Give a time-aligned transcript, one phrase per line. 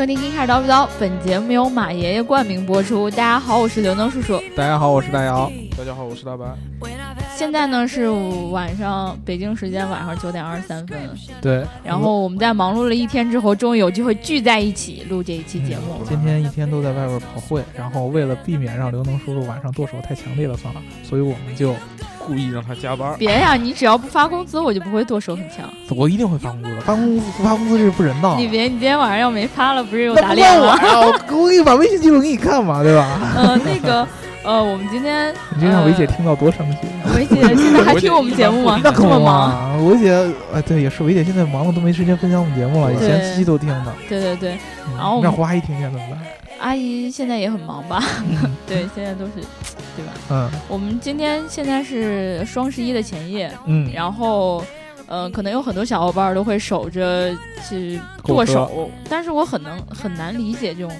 [0.00, 3.10] 收听《一开始叨不叨》，本节目由马爷爷冠名播出。
[3.10, 4.42] 大家好，我是刘能叔叔。
[4.56, 5.52] 大家好，我是大姚。
[5.76, 6.46] 大家好，我是大白。
[7.40, 8.06] 现在呢是
[8.50, 10.98] 晚上北京时间晚上九点二十三分。
[11.40, 11.64] 对。
[11.82, 16.04] 然后我们在忙碌了一天之后，终于有机会聚在一起录这一期节目。
[16.06, 21.74] 今天一天都在外边跑会，然后为了避免让刘能叔叔晚上剁手太强烈了算了，所以我们就。
[22.26, 23.16] 故意让他加班？
[23.18, 25.68] 别呀，你只要不发工资，我就不会剁手很强。
[25.96, 28.36] 我一定会发工资的，发工资不发工资是不人道。
[28.36, 30.76] 你别，你今天晚上要没发了，不是又打脸了？
[31.00, 33.18] 我给你把微信记录给你看嘛，对吧？
[33.34, 34.06] 呃，那个，
[34.50, 36.78] 呃，我们今天，你这让维姐听到多伤心。
[37.14, 38.80] 维姐现在还听我们节目吗？
[38.82, 39.86] 那可么忙。
[39.86, 40.12] 维姐，
[40.52, 43.94] 哎，对，也是维姐现在忙的都没时间分享我们节目了，以前期期都听的。
[44.08, 44.58] 对对对，
[44.96, 46.18] 然后让胡阿姨听见怎么办？
[46.58, 48.02] 阿姨现在也很忙吧？
[48.66, 49.34] 对，现在都是，
[49.96, 50.12] 对吧？
[50.30, 50.50] 嗯。
[50.66, 54.64] 我们今天现在是双十一的前夜，嗯，然后，
[55.06, 57.32] 呃，可能有很多小伙伴都会守着
[57.68, 60.90] 去剁手，但是我很能很难理解这种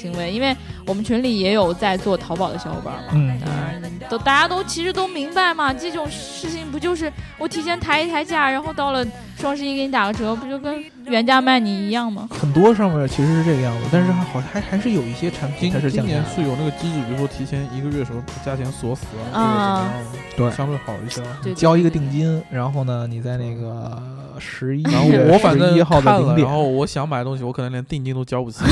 [0.00, 0.56] 行为，因为
[0.86, 9.06] 我们群里也有在做淘宝的小伙伴嘛，嗯，当然都大家都其实都明白嘛，这种事情不就是我提前抬一抬价，然后到了。
[9.40, 12.28] 双十一给你打个折，不就跟原价卖你一样吗？
[12.30, 19.88] 很多上面其实是这个样子，但是还好还还是有一些产品它是今年是有那个机制，比如说提前一个月什么价钱锁死啊，
[20.36, 21.54] 对，相对好一些。
[21.54, 23.98] 交一个定金，然后呢，你在那个
[24.38, 28.62] 十一然后我反正一号的零点，然后我想买东西，我可能连定金都交不起，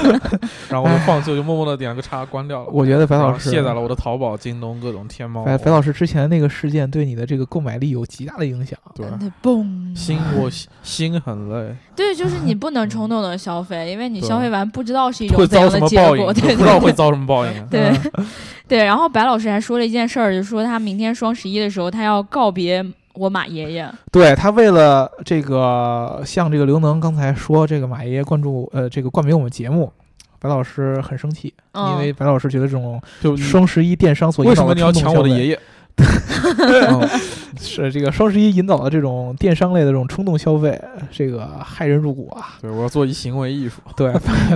[0.68, 2.70] 然后我就放弃，我就默默的点了个叉，关掉了。
[2.72, 5.44] 我觉得白老师卸载了我的淘宝、京东各种天猫。
[5.44, 9.06] 白白老师之前那个事件对你的这个购买力有极大的影响，对，
[9.42, 9.96] 嘣。
[9.96, 10.48] 心我
[10.82, 17.52] 心很累，对，就是你不能冲动的消费，因为你消费完不知道是一种怎样的结果，对， 不知道会遭什么报应。
[17.68, 17.92] 对，
[18.68, 18.84] 对。
[18.84, 23.90] 然后白老师还说了一件事儿，就说他明天双十一的时候，他要告别我马爷爷。
[24.12, 29.92] 对他为了这个，像这个刘能刚才说，这个马爷爷关注呃这个冠名我们节目，
[30.40, 35.60] 白老师很生气，因为白老师觉得这种就双十一电商所为什么你要抢我的爷爷？
[37.60, 40.80] 是这个双十一引导的这种电商类的这种冲动消费，
[41.10, 42.54] 这个害人入骨啊！
[42.62, 43.82] 对，我要做一行为艺术。
[43.94, 44.10] 对，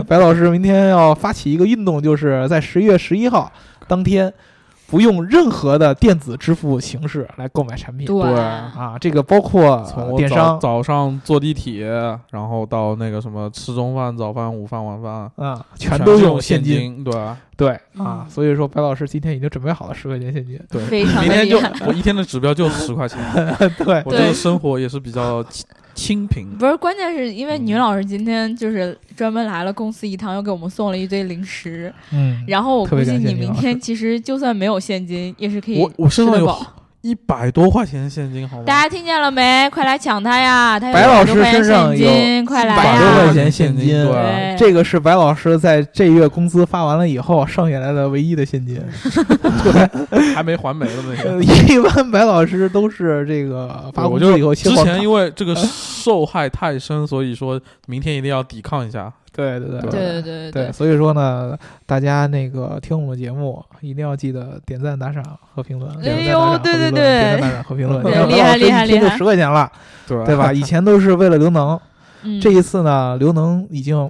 [0.08, 3.52] 白老师明天要发起一个运动，就是在十一月十一号
[3.86, 4.32] 当天。
[4.86, 8.22] 不用任何的电子支付形式来购买产品，对。
[8.22, 10.58] 啊，这个包括从电商。
[10.60, 11.86] 早上坐地铁，
[12.30, 17.14] 然后到那个什么吃中饭、早饭、午饭、晚饭啊，全都用现金，对
[17.56, 23.18] 对啊，所以说白老师今天已经准备好了十块钱现金，对，非常明天就我一天的指标就十块钱，
[23.84, 25.44] 对，我觉得生活也是比较。
[25.94, 31.94] 清贫不是，关键是因为女老师今天就是专门来了公司一趟，又给我们送了一堆零食。
[32.10, 36.52] 嗯，然后我估计你明天其实就算没有现金，也是可以我我身上有
[37.04, 38.62] 一百多块钱现金，好吗？
[38.64, 39.68] 大家听见了没？
[39.68, 40.80] 快来抢他呀！
[40.80, 42.08] 他白老师身上有
[42.46, 48.80] 快来百多块钱现金，对，这个是白老师在这月工资发完了以后剩下来的唯一的现金，
[49.62, 51.44] 对， 还没还没了那个。
[51.44, 59.12] 一般白老师都是这个发工资以后，之前因为这个受害太深，所以说明天一定要抵抗一下。
[59.34, 65.22] 对对对对对对对，所以说呢，大家那个听我们节目一定要记得点赞、打赏
[65.52, 65.90] 和评论。
[66.00, 68.04] 哎呦，对对对，点赞、打赏和评论。
[68.28, 69.16] 厉害厉害厉害！
[69.16, 69.70] 十块钱了，
[70.06, 70.52] 对对吧？
[70.54, 71.78] 以前都是为了刘能，
[72.40, 74.08] 这一次呢，刘能已经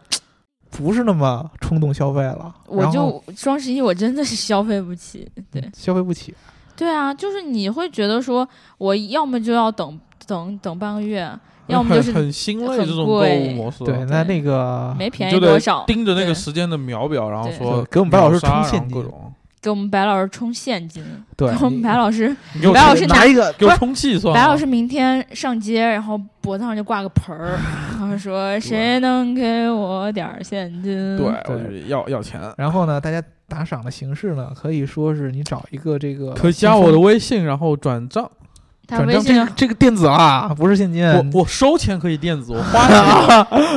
[0.71, 2.55] 不是那么冲动消费了。
[2.67, 6.35] 我就双十一，我真的是消费不起，对，消费不起。
[6.77, 8.47] 对啊，就是你会觉得说，
[8.77, 11.33] 我要么就要等等等半个月。
[11.67, 19.05] 要么就是很心累这种购物模式，对，那那个没便宜多少，盯着那个时间的秒表，然后说给我们白老师充现金，
[19.63, 21.03] 给我们白老师充现金，
[21.35, 22.37] 对，给我们白老师，
[22.75, 27.59] 白老师拿一个给我充气算，白老师明天上街，然后脖子上就挂个盆儿，
[27.99, 31.17] 然后说 谁能给我点现金？
[31.17, 32.41] 对，要要钱。
[32.59, 38.31] 然后呢，大家打赏的形式呢，可以说是你找一个这个，可以加我的微信，然后转账。
[38.87, 41.05] 转账这这个电子啊，不是现金。
[41.05, 42.97] 我我收钱可以电子，我花钱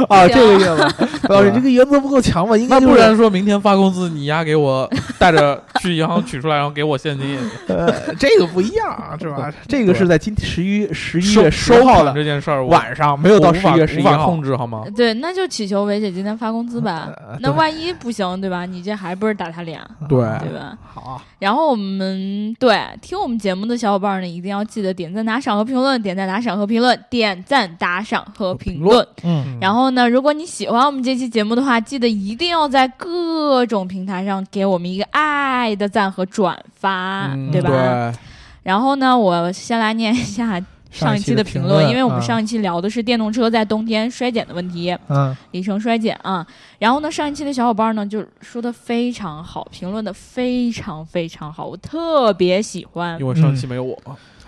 [0.10, 1.08] 啊，这个意思。
[1.30, 2.56] 老师， 这个原则不够强吧？
[2.58, 7.38] 应该不然说明天发工资，你丫给我带着去银行取出来，然后给我现金。
[7.68, 9.52] 呃，这个不一样，是吧？
[9.68, 14.84] 这个是在今十一十一月十号的这件事儿晚上，没有到十一月十一号控制好吗？
[14.96, 17.10] 对，那就祈求维姐今天发工资吧。
[17.40, 18.66] 那万一不行，对吧？
[18.66, 19.80] 你这还不是打他脸？
[20.08, 20.78] 对，对吧？
[20.94, 21.22] 好。
[21.40, 26.02] 然后我们对听我们节目的小伙伴呢，一定要记得点赞、打赏和评论。
[26.02, 29.08] 点赞、打赏和评论，点赞、打赏和评论。
[29.24, 29.58] 嗯。
[29.62, 37.70] 然后呢，如果你喜欢我们这期节目的话，记得一定要在各种平台上给我们一个爱的赞和转发，对吧？
[37.70, 38.20] 对。
[38.64, 40.62] 然后呢，我先来念一下。
[40.90, 46.48] 上一期的评论，因为我们啊上一期聊的是电动车在冬天衰减的问题，嗯里程衰减啊。
[46.80, 53.28] 然后呢，上一期的小伙伴呢就说的非常好，评论的非常非常好，我特别喜欢因。
[53.28, 53.96] 为上期没有我，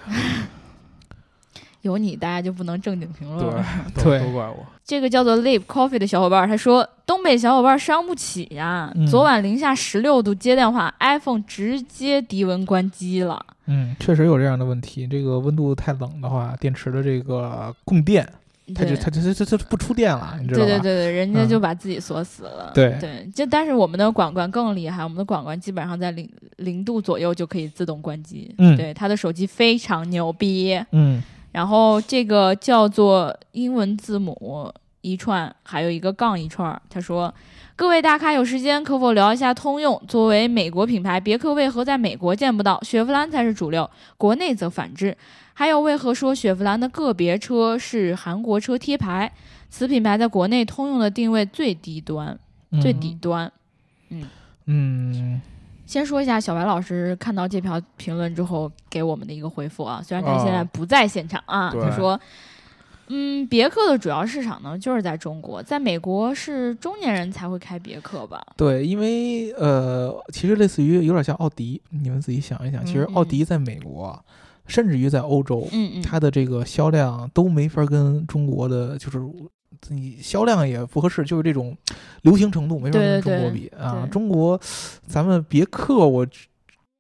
[1.82, 3.66] 有你，大家就不能正经评论了。
[3.96, 4.66] 对， 都都怪我。
[4.84, 13.46] 这个叫做 Live Coffee 的小伙伴他说，东北小伙伴伤不起呀、嗯昨晚零下十六度接电话，iPhone 直接低温关机了。
[13.68, 15.08] 嗯，确实有这样的问题。
[15.08, 18.28] 这个温度太冷的话，电池的这个供电，
[18.74, 20.66] 它就对它它它它不出电了，你知道吗？
[20.66, 22.72] 对对对对，人家嗯就把自己锁死了。
[22.74, 28.54] 对对，就但是我们的管管更厉害，我们的管管基本上在零零度左右就可以自动关机。
[28.58, 30.80] 嗯对，他的手机非常牛逼。
[30.92, 31.22] 嗯
[31.52, 34.72] 然后这个叫做英文字母
[35.02, 36.80] 一串，还有一个杠一串儿。
[36.88, 37.34] 他说
[37.76, 40.00] ：“各位大咖有时间可否聊一下通用？
[40.08, 45.18] 作为美国品牌，别克为何在美国见不到，雪佛兰才是主流，国内则反之？
[45.60, 49.30] 还有为何说雪佛兰的个别车是韩国车贴牌？
[49.70, 52.40] 此品牌在国内通用的定位最低端，
[52.72, 53.52] 嗯最底端。
[54.08, 54.26] 嗯
[54.68, 55.42] 嗯
[55.86, 62.18] 先说一下小白老师看到这条评论之后给我们的一个回复啊，虽然他哦现在不在现场啊，对他说，
[63.08, 68.42] 嗯，别克的主要市场呢就是在中国，在美国是中年人才会开别克吧？
[68.56, 74.18] 对，因为呃，其实类似于有点像奥迪，你们自己想一想，其实嗯奥迪在美国，
[74.70, 79.20] 甚至于在欧洲，嗯嗯，它的这个销量都没法跟中国的就是。
[79.88, 81.78] 你销量也不合适，就是这种
[82.24, 84.06] 流行程度没法跟中国对比啊。
[84.12, 84.60] 中国，
[85.08, 86.28] 咱们别克，我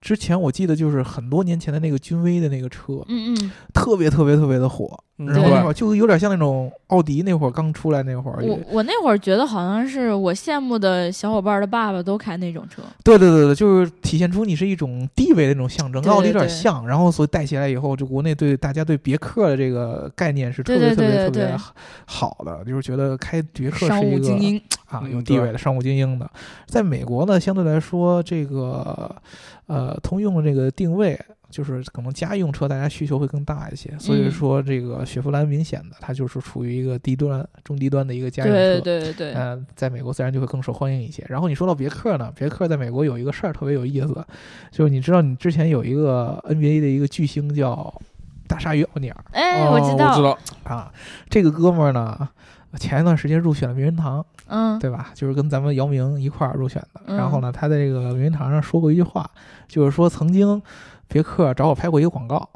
[0.01, 4.85] 之之前我记得就是很多年前的那个君威的那个车，嗯嗯，特别特别特别的火，
[5.17, 5.27] 嗯。
[5.27, 21.57] 对然后那会儿就有点像那种奥迪那会儿刚出来那会儿，我我那会儿觉得好像是我羡慕的小伙伴的爸爸都开那种车，对对对对，就是体现出你是一种地位的那种象征，跟奥迪有点像，然后所以带起来以后，就国内对大家对别克的这个概念是特别特别特别
[22.05, 24.57] 好的，就是觉得开别克商是一个务精英，
[24.87, 26.29] 啊嗯有地位的商务精英的。
[26.65, 29.15] 在美国呢，相对来说这个
[29.69, 31.17] 呃通用的这个定位。
[31.51, 38.59] 就是可能家用车大家需求会更大一些，所以嗯说这个雪佛兰明显的它就是处于一个低端、中低端的一个家用车。
[38.59, 41.25] 对对对对，嗯、在美国自然就会更受欢迎一些。
[41.27, 44.23] 然后你说到别克呢，别克在美国有一个事儿特别有意思，
[44.69, 47.91] 就是你知道你之前有一个 NBA 的一个巨星叫
[48.47, 50.93] 大鲨鱼奥尼尔哎，哦我知道，知道，啊，
[51.31, 52.29] 这个哥们儿呢。
[52.77, 55.11] 前一段时间入选了名人堂，嗯，对吧？
[55.15, 57.01] 就是跟咱们姚明一块儿入选的。
[57.07, 59.29] 嗯然后呢，他在这个名人堂上说过一句话，
[59.67, 60.61] 就是说曾经
[61.07, 62.47] 别克找我拍过一个广告，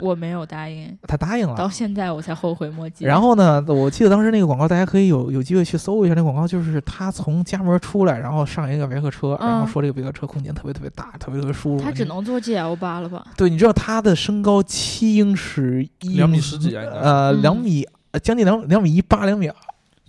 [0.00, 3.04] 我没有答应，他答应了，到现在我才后悔莫及。
[3.04, 6.14] 然后呢，我记得当时那个广告，大家可以有有机会去搜一下。
[6.14, 11.84] 那广告就是他从家门出来，然后上一个别克车，然后嗯说这个别克车空间特别特别大，特别特别舒服。
[11.84, 13.24] 他只能做 GL 八了吧？
[13.36, 19.50] 对，你知道他的身高七英尺一两米十几啊呃，嗯两米呃将近两两米一八，两米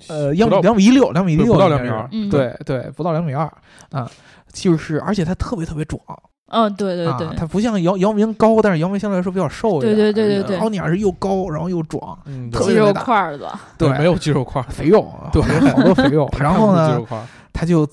[0.08, 3.52] 呃，两不两米一六，两米一六，不到两米二嗯对对，不到两米二
[3.92, 4.10] 啊。
[4.54, 6.00] 就是，而且他特别特别壮
[6.48, 9.96] 嗯，对对啊对，，他不像姚姚明高，但是姚明相对来说比较瘦一点。
[9.96, 12.18] 对对对对对奥尼尔是又高，然后又壮，
[12.52, 16.30] 肌肉块儿子，对，没有肌肉块，肥肉，啊对好多肥肉。
[16.40, 17.02] 然后呢
[17.52, 17.86] 他就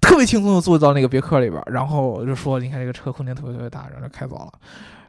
[0.00, 4.52] 特别轻松的坐到那个别克里边，然后就说：“你看这个车空间特别特别大。”然后就开走了。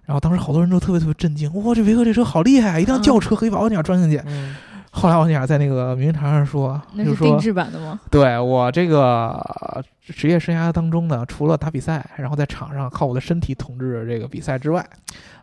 [0.05, 4.21] 然后当时好多人都特别特别震惊，哇，这维克这车好厉害，一辆轿车可以把奥尼尔装进去。
[4.25, 4.55] 嗯，
[4.91, 7.99] 后来奥尼尔在那个名人堂上说，就是定制版的吗？
[8.09, 14.85] 对我这个呃职业生涯当中呢，除了打比赛，然后在场上靠我的身体统治这个比赛之外，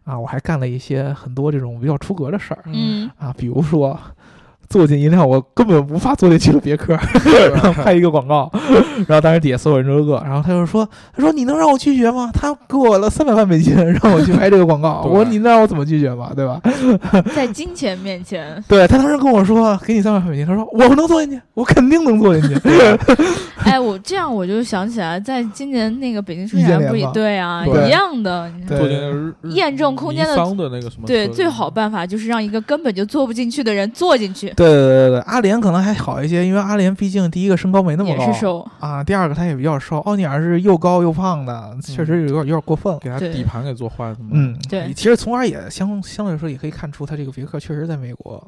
[0.05, 3.99] 啊，我还干了一些很多这种比较出格的事儿嗯，啊，比如说。
[4.73, 6.99] 坐进一辆我根本无法坐进去的别克，
[7.53, 8.51] 然后拍一个广告，
[9.07, 12.31] 然后当时底下所有人都乐，然后他就说：“他说你能让我拒绝吗？
[12.33, 16.59] 他给我了三百万美金 让我去拍这个广告，我说你能让我怎么拒绝嘛，对吧？
[17.35, 22.59] 在金钱面前，对他当时跟我说给你三百万美金，他说我能坐进去，我肯定能坐进去。
[23.65, 28.49] 哎，我这样我就想起来，在今年那个北京车展不也对啊，对一样的。
[28.57, 38.67] 你看对坐进验证空间的的那个什么对，最好办法就是让一个根本就坐不进去的人坐进去，对对对对，阿联可能还好一些，因为阿联毕竟第一个身高没那么高，也是瘦。
[38.79, 42.99] 啊，第二个他也比较瘦，奥尼尔是又高又胖的，确实有点有点过分了。
[43.01, 44.31] 给他底盘给做坏了嘛。
[44.33, 48.43] 嗯，对其实从而也相相对来说也可以看出，他这个别克确实在美国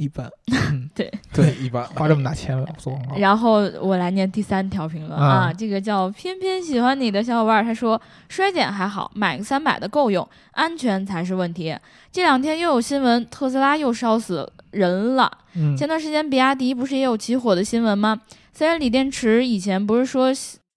[0.00, 0.26] 一般，
[0.70, 1.84] 嗯对对，一般。
[1.94, 11.76] 花这么大钱做广告，然后我来念第三条评论啊，啊这个叫偏偏喜欢你的小伙伴，他说衰减还好，买个三百的够用，安全才是问题。
[12.10, 15.30] 这两天又有新闻，特斯拉又烧死人了。
[15.54, 18.18] 嗯，前段时间比亚迪不是也有起火的新闻吗？
[18.52, 20.28] 虽然锂电池以前不是说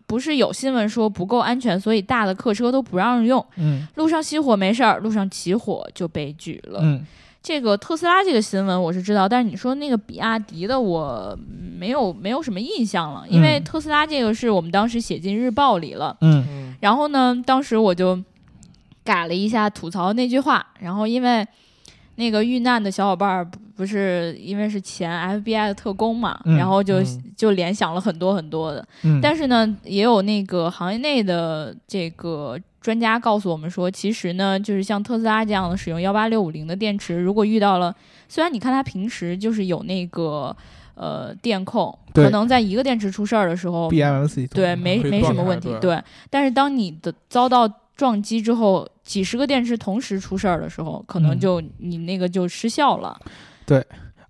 [0.05, 6.79] 不是有新闻说不够安全，所以大的客车都不让用，嗯路上熄火没事儿，路上起火就悲剧了。
[6.83, 7.05] 嗯
[7.43, 11.37] 这个特斯拉这个新闻我是知道，但是你说那个比亚迪的，我
[11.77, 13.63] 没有没有什么印象了，因为嗯。
[13.65, 16.15] 特斯拉这个是我们当时写进日报里了。
[16.21, 16.45] 嗯。
[16.49, 16.75] 嗯。
[16.79, 18.17] 然后呢，当时我就
[19.03, 21.45] 改了一下吐槽那句话，然后因为
[22.15, 25.11] 那个遇难的小伙伴儿不不是因为是前
[25.43, 27.23] FBI 的特工嘛，嗯然后就、嗯。
[27.35, 37.95] 就联想了很多很多的，嗯，但是呢，也有那个行业内的这个专家告诉我们说，其实呢，就是像特斯拉这样的使用幺八六五零的电池，如果遇到了，
[38.27, 40.53] 虽然你看它平时就是有那个
[40.95, 46.03] 呃电控，可能在一个电池出事儿的时候，，BMS 对没没什么问题，对对。
[46.29, 53.17] 但是当你的遭到撞击之后，几十个电池同时出事儿的时候，可能嗯就、你那个就失效了。
[53.65, 53.81] 对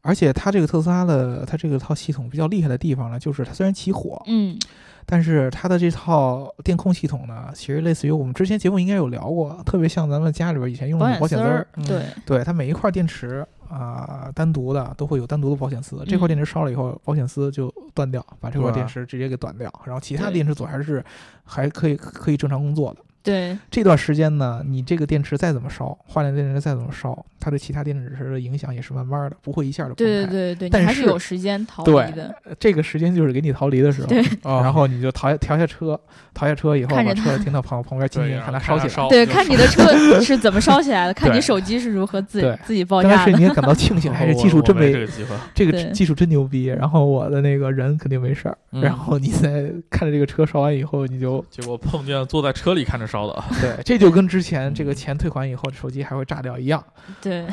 [0.01, 4.59] 而且它这个特斯拉的它这个套系统比较厉害的地方呢，就是它虽然起火，嗯
[5.05, 21.03] 但是它的这套电控系统呢，其实类似于我们之前节目应该有聊过，特别像咱们家里边以前用的保险丝儿对对它每一块电池啊、单独的都会有单独的保险丝，这块嗯电池烧了以后，保险丝就断掉，把这块对电池直接给短掉，然后其他电池组还是
[21.43, 22.99] 还可以可以正常工作的。
[23.23, 30.31] 对这段时间呢，你这个电池再怎么烧，换电电池再怎么烧，它对其他电池的影响也是慢慢的，不会一下就崩对开。
[30.31, 32.35] 对对对，但还是有时间逃离的。
[32.59, 34.07] 这个时间就是给你逃离的时候。
[34.07, 35.99] 对啊然后你就逃下调下车，
[36.33, 39.09] 逃下车以后把看着车停到旁旁边静静，看它烧起来。
[39.09, 39.83] 对，看你的车
[40.19, 43.31] 是怎么烧起来的，看你手机是如何自己自己爆但炸的。
[43.31, 46.65] 是你也感到庆幸，还是技术真没没这个，这个技术真牛逼。
[46.65, 48.57] 然后我的那个人肯定没事儿。
[48.71, 56.83] 嗯然后你再看着这个车烧完以后，你就结果碰见坐在车里看着烧的，对，这就跟之前这个钱退款以后手机还会炸掉一样。
[57.21, 57.45] 对，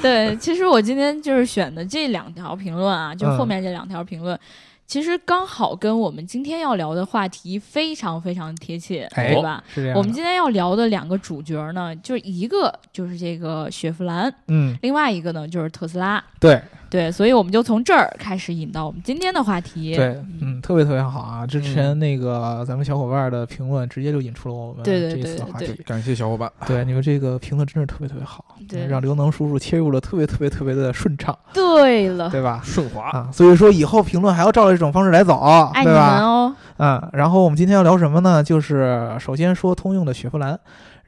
[0.00, 4.38] 对，其实我今天就是选的这两条评论啊，就嗯后面这两条评论，
[4.86, 9.62] 其实刚好跟我们今天要聊的话题非常非常贴切，哎对吧？
[9.74, 9.98] 是这样。
[9.98, 16.22] 我们今天要聊的两个主角呢，就是一个就是这个雪佛兰，嗯，另外一个呢就是特斯拉。
[16.38, 19.94] 对对，所以我们就从这儿开始引到我们今天的话题。
[19.94, 21.46] 对，嗯嗯，特别特别好啊！
[21.46, 25.82] 之前那个咱们小伙伴的评论直接就引出了我们对对这一对对次的话题。
[25.86, 26.50] 感谢小伙伴。
[26.66, 32.60] 对，你们这个评论真是特别特别好，对让刘能叔叔切入了特别特别特别的顺畅，对了，对吧？
[32.64, 35.38] 顺滑，啊，所以说以后评论还要照着这种方式来走，
[35.72, 36.20] 爱你们对吧？
[36.20, 36.54] 哦。
[36.78, 38.42] 嗯，然后我们今天要聊什么呢？
[38.42, 40.58] 就是首先说通用的雪佛兰，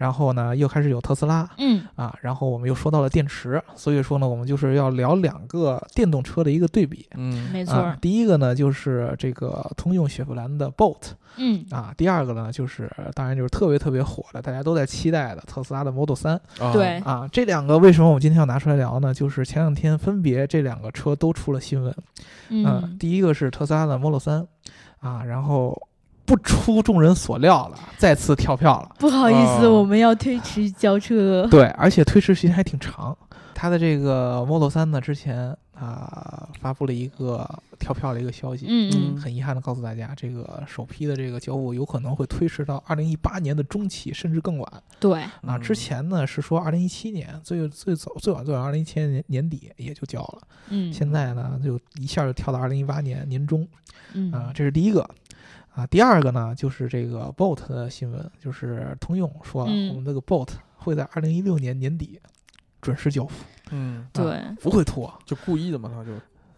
[0.03, 7.07] 然后呢又开始有特斯拉嗯啊，然后我们又说到了电池，所以说呢，我们就是要聊两个电动车的一个对比。
[7.15, 17.29] 嗯，没错第一个呢就是这个通用雪佛兰的 Bolt 嗯啊，第二个呢就是当然就是特别特别火的，大家都在期待的特斯拉的 Model 三啊对啊。
[17.31, 19.15] 这两个为什么我们今天要拿出来聊呢？
[19.15, 21.95] 就是前两天分别这两个车都出了新闻，
[22.49, 24.45] 嗯，第一个是特斯拉的 Model 三
[24.99, 25.81] 啊，然后
[26.33, 28.91] 不出众人所料了，再次跳票了。
[28.99, 31.47] 不好意思，哦我们要推迟交车。
[31.51, 33.15] 对，而且推迟时间还挺长。
[33.55, 37.47] 它的这个 Model 三呢，之前啊发布了一个
[37.79, 45.59] 跳票的一个消息，嗯嗯很遗憾的告诉大家，这个首批的这个交付有可能会推迟到二零一八年的中期，甚至更晚对，啊。
[45.59, 50.39] 嗯之前呢是说二零一七年，最最早最晚最晚二零一七年年底也就交了，
[50.71, 53.69] 嗯，现在呢就一下就跳到二零一八年年中。
[54.15, 55.09] 嗯啊，这是第一个。
[55.75, 62.21] 啊，第二个呢，就是这个 Bolt 的新闻，就是通用说了，嗯我们这个 Bolt 会在二零一六年年底
[62.81, 65.13] 准时交付，嗯，对，不会拖。
[65.25, 66.13] 就故意的嘛，他就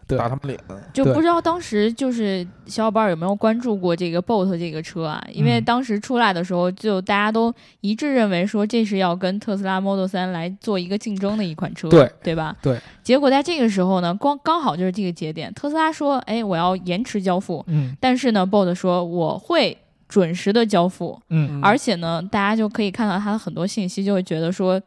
[0.07, 5.25] 对打他们脸，对就不知道当时就是小伙伴有没有关注过这个 Bolt 这个车啊？
[5.31, 12.55] 因为嗯当时出来的时候，就大家都一致认为说这是要跟特斯拉 Model 3来做一个竞争的一款车，对对吧？
[12.61, 12.79] 对。
[13.01, 17.63] 结果在这个时候呢，光刚好就是这个节点，特斯拉说：“哎，我要延迟交付。
[17.67, 19.75] 嗯”但是呢，Bolt 说我会
[20.07, 24.79] 准时的交付，嗯而且呢，大家就可以看到它的很多信息，就会觉得说。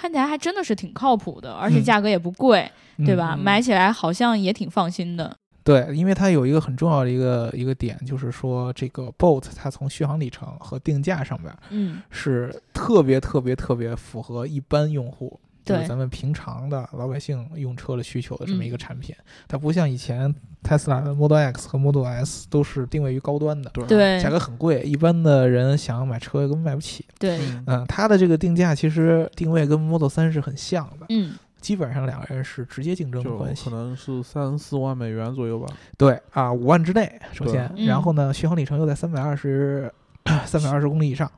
[0.00, 2.70] 看起来还真的是挺靠谱的，而且嗯价格也不贵，
[3.04, 3.34] 对嗯吧？
[3.36, 5.36] 嗯买起来好像也挺放心的。
[5.62, 15.38] 对，因为它有一个很重要的一个一个点，就是说这个 Bolt 它从续航里程和定价上边嗯，是特别特别特别符合一般用户。
[15.62, 19.14] 就是咱们平常的老百姓用车的需求的这么一个嗯产品，
[19.46, 23.86] 它不像以前特斯拉的 Model X 和 Model S 都是定位于高端的，对。
[23.86, 24.20] 对。
[24.20, 27.04] 价格很贵，一般的人想要买车根本买不起。
[27.18, 27.64] 对，嗯。
[27.66, 33.68] 嗯，它的这个定价其实定位跟 Model 三是很像的，嗯，基本上两个人是直接竞争的关系。
[33.68, 33.76] 可。
[33.76, 35.66] 能是三四万美元左右吧。
[35.96, 39.92] 对啊，五万之内，首先，然后呢，续航里程又在三百二十
[40.46, 41.30] 三百二十公里以上。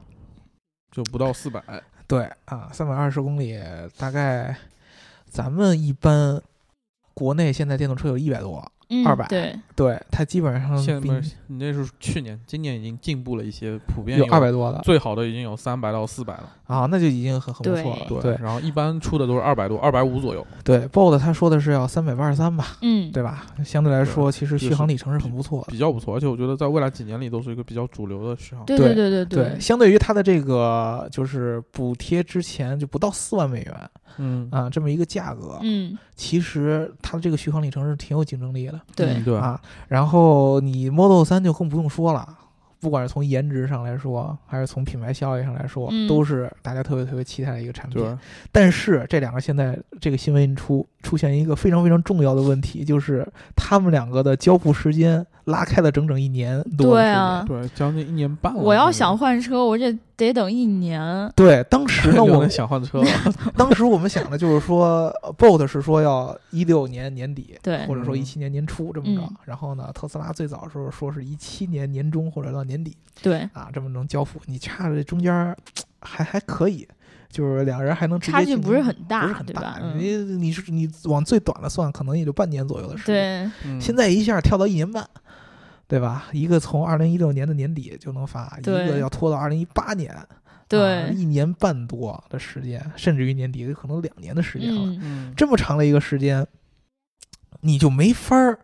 [0.90, 1.62] 就不到四百，
[2.06, 3.58] 对啊，三百二十公里，
[3.96, 4.54] 大概
[5.24, 6.38] 咱们一般
[7.14, 16.48] 国内现在电动车有一百多，嗯200对，对，它基本上现在不是你那是去年，今年已经进步了一些，普遍有二百多的最好的已经有三百到四百了。
[16.66, 18.22] 啊，那就已经很很不错了。
[18.22, 20.46] 对然后一般出的都是二百多、二百五左右。
[20.64, 23.46] 对，BOSS 他说的是要三百八十三吧，嗯，对吧？
[23.64, 25.66] 相对来说，其实续航里程是很不错的。
[25.70, 28.64] 比较不错，而且我觉得在未来几年里都是一个比较主流的续航。
[28.64, 34.48] 对对对对对，相对于它的这个就是补贴之前就不到四万美元嗯。
[34.50, 39.14] 啊这么一个价格，嗯，其实它的这个续航里程是挺有竞争力的对。
[39.14, 39.36] 嗯，对。
[39.36, 39.60] 啊。
[39.88, 42.26] 然后你 Model 3就更不用说了，
[42.80, 46.08] 不管是从颜值上来说，还是从品牌效益上来说，嗯。
[46.08, 48.18] 都是大家特别特别期待的一个产品。
[48.50, 57.04] 但是这两个现在这个新闻一出，出现一个非常非常重要的问题，就是他们两个的交付时间拉开了整整一年多的时间。
[57.04, 58.60] 对啊对，将近一年半了。
[58.60, 61.30] 我要想换车，我这得等一年。
[61.34, 63.02] 对，当时呢， 我们想换车，
[63.56, 69.22] 当时我们想的就是说呃，Bolt 是说要一六年年底，对或者说嗯一七年年初这么着。
[69.22, 74.40] 嗯然后呢，特斯拉最早的时候说是一七年年中或者到年底对，啊，这么能交付。
[74.46, 75.56] 你差这中间儿
[76.00, 76.86] 还还可以，
[77.32, 79.80] 就是两人还能直接差距不是很大，不是很大对吧？。
[79.82, 83.50] 嗯，你你是你往最短了算，可能也就半年左右的时间。
[83.64, 85.08] 对，嗯现在一下跳到一年半，
[85.88, 86.26] 对吧？
[86.32, 90.24] 一个从二零一六年的年底就能发，一个要拖到二零一八年，啊
[90.68, 94.80] 对，一年半多的时间，甚至于年底有可能两年的时间了。
[94.82, 96.46] 嗯，嗯，这么长的一个时间，
[97.60, 98.58] 你就没法儿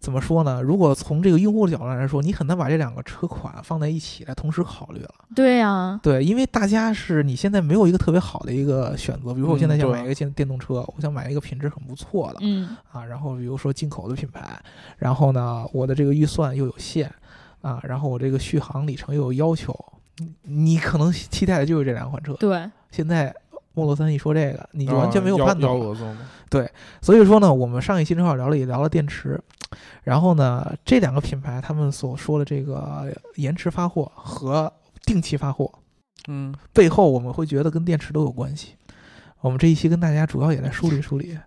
[0.00, 0.62] 怎么说呢？
[0.62, 5.14] 如果从这个用户的角度来说，你很难把这两个车款放在一起来同时考虑了。
[5.36, 14.58] 对呀，对，因为大家是你现在没有一个特别好的一个选择，比如说我现在想买一个电电动车，我想买一个品质很不错的，嗯，啊，然后比如说进口的品牌，
[14.96, 17.12] 然后呢，我的这个预算又有限
[17.60, 19.76] 啊，然后我这个续航里程又有要求，
[20.16, 22.32] 你你可能期待的就是这两款车。
[22.34, 23.34] 对，现在
[23.74, 25.74] 莫罗三一说这个，你就完全没有啊盼头了。
[25.74, 26.18] 幺幺蛾子嘛
[27.02, 29.40] 所以说呢，我们上一期正好聊了也聊了电池，
[30.02, 34.72] 然后呢，这两个品牌他们所说的这个延迟发货和
[35.04, 35.72] 定期发货
[36.28, 38.74] 嗯，背后，我们会觉得跟电池都有关系。
[39.40, 41.38] 我们这一期跟大家主要也来梳理梳理。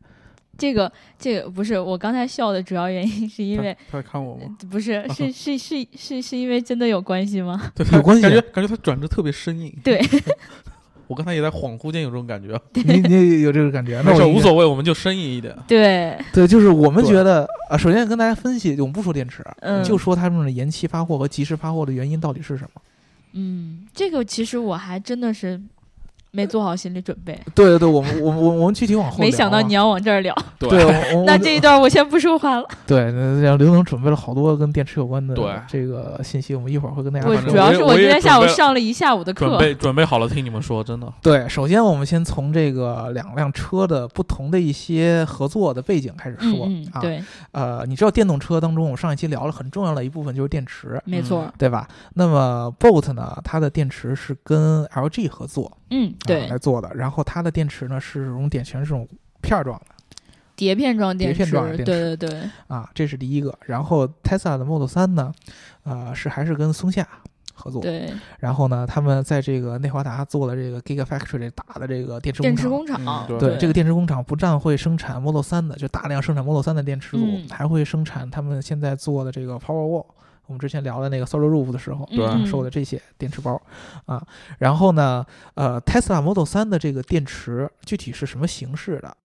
[0.57, 4.55] 这个这个不是我刚才笑的主要原因，是因为他在看我吗？
[4.69, 7.71] 不是是 是是是是因为真的有关系吗？
[7.75, 9.75] 对，有关系感觉感觉他转折特别生硬。
[9.83, 9.99] 对，
[11.13, 12.59] 我刚才也在恍惚间有这种感觉。
[12.73, 14.01] 你你有这个感觉？
[14.03, 15.55] 那，我无所谓，我们就深意一点。
[15.67, 22.81] 对，对，就是我们觉得啊，首先跟大家分析，我们不说电池，嗯就说他们的延期发货和及时发货的原因到底是什么？
[23.33, 25.61] 嗯，这个其实我还真的是
[26.35, 30.35] 没做好心理准备，对对对，我们我们我们我们具体往后没想到你要往这儿聊。
[30.57, 30.69] 对，
[31.27, 35.35] 那这一段我先不说话了， 对，那让刘能准备了好多跟电池有关的
[35.67, 37.51] 这个信息，我们一会儿会跟大家我说。
[37.51, 41.13] 主要是我今天下午上了一下午的课，准备准备好了，听你们说，真的。
[41.21, 46.99] 对，首先我们先从这个两辆车的不同的一些合作的背景开始说、啊。
[46.99, 51.87] 对，呃，你知道电动车当中，我上一期聊了很重要的一部分就是电池，没错，对吧？
[52.15, 59.07] 那么 Boat 呢，它的电池是跟 LG 合作，嗯，啊对来，做的，然后它的电池呢是这种点全是这种
[59.41, 59.85] 片儿状的
[60.55, 63.57] 碟片装电碟片池，装电对对对，啊，这是第一个。
[63.65, 65.33] 然后 Tesla 的 Model 3呢，
[65.83, 67.07] 呃，是还是跟松下
[67.53, 72.63] 合作，对，然后呢，他们在这个内华达做了这个 Gigafactory 这大的这个电池电工厂。
[72.63, 80.05] 池工厂嗯，对对，这个电池工厂不但会生产 Model 3的，就大量生产 Model 3的电池组，嗯还会生产他们现在做的这个 Powerwall。
[80.47, 83.59] 我们之前聊的那个 Solar Roof 的时候，对嗯说的这些电池包
[84.05, 84.21] 啊，
[84.59, 85.25] 然后呢，
[85.55, 89.15] 呃，Tesla Model 3的这个电池具体是什么形式的，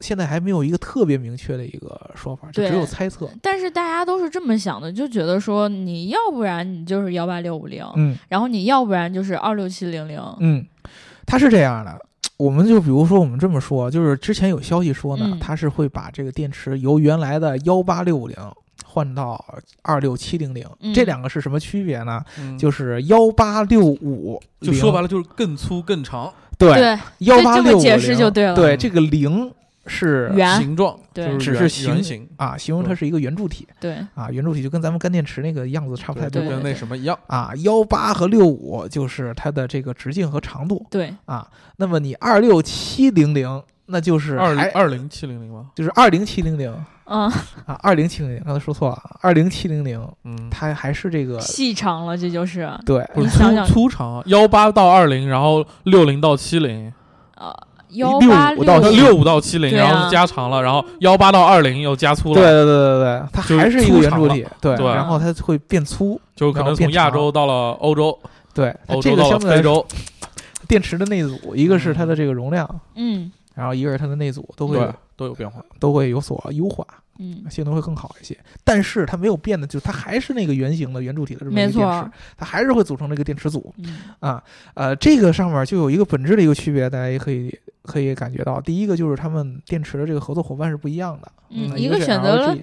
[0.00, 3.28] 现在还没有一个特别明确的一个说法，就只有猜测。
[3.42, 10.66] 但是大家都是这么想的，就觉得说你要不然你就是幺八六五零，嗯然后你要不然就是二六七零零，嗯，
[11.26, 11.98] 它是这样的。
[12.38, 18.36] 我们就比如说，我们这么说，就是之前有消息说呢，嗯它是会把这个电池由原来的幺八六五零
[18.92, 19.42] 换到
[19.80, 22.22] 二六七零零，嗯这两个是什么区别呢？
[22.38, 29.50] 嗯就是幺八六五，就说白了就是更粗更长对对，幺八六五这么解释就对了对，这个零
[29.86, 37.18] 是圆形状，对就是只是形圆形，啊，形容它是一个圆柱体对啊，圆柱体就跟咱们干电池那个样子差不太多就跟那什么一样。
[37.26, 37.50] 啊。
[37.64, 41.48] 幺八和六五就是它的这个直径和长度对，啊。
[41.78, 45.70] 那么你二六七零零，那就是二还二零七零零吗？
[45.74, 46.72] 就是二零七零零
[47.12, 47.30] 嗯，
[47.66, 52.72] 啊，二零七零零，刚才说错了，二零七零零，嗯，它还是这个细长了，这就是。
[52.86, 53.06] 对。
[53.14, 53.66] 不是粗你想想。
[53.66, 56.90] 粗长啊，幺八到二零，然后六零到七零，
[57.36, 57.54] 呃
[57.90, 68.18] 幺六八五到六五到七零，然后加长了，然后幺八到二零又加粗了，对对对对对，它还是一个圆柱体，对，然后它会变粗，就可能从亚洲到了欧洲，
[68.54, 69.86] 对，欧洲到了这个相对来说，非洲，
[70.66, 73.30] 电池的内阻，一个是它的这个容量，嗯。
[73.54, 74.78] 然后一个是它的内阻，都会，
[75.14, 75.62] 都有变化。
[75.78, 76.86] 都会有所优化
[77.18, 78.36] 嗯，性能会更好一些。
[78.64, 84.42] 但是它没有变的，就是它还是那个圆形的圆柱体的这么一个电池，它还是会组成这个电池组嗯啊。
[84.74, 88.60] 呃，这个上面就有一个本质的一个区别，大家也可以可以感觉到。
[88.60, 92.56] 第一个就是他们电池的这个合作伙伴是不一样的，嗯一个选择了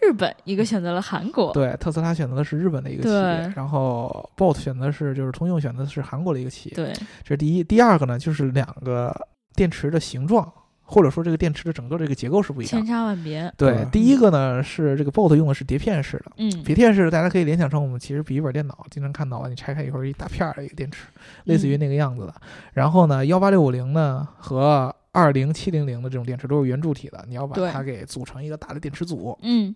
[0.00, 6.92] 日本一个选择了韩国，对，特斯拉选择的是日本的一个企业，然后 Bolt 选择是就是通用选择的是韩国的一个企业，对，
[7.24, 7.64] 这是第一。
[7.64, 9.12] 第二个呢，就是两个
[9.56, 10.52] 电池的形状，
[10.90, 12.86] 或者说这个电池的整个这个结构是不一样千的。
[12.86, 13.52] 差万别。
[13.58, 21.08] 对对，第一个呢是这个 Bolt 用的是碟片式的，嗯，碟片式的大家可以联想成我们其实笔记本电脑经常看到的，你拆开以后一大片儿的一个电池，
[21.44, 22.34] 类似于嗯那个样子的。
[22.72, 29.38] 然后呢，幺八六五零呢和二零七零零的这种电池都是圆柱体的，你要把它给组成一个大的电池组。
[29.42, 29.74] 嗯，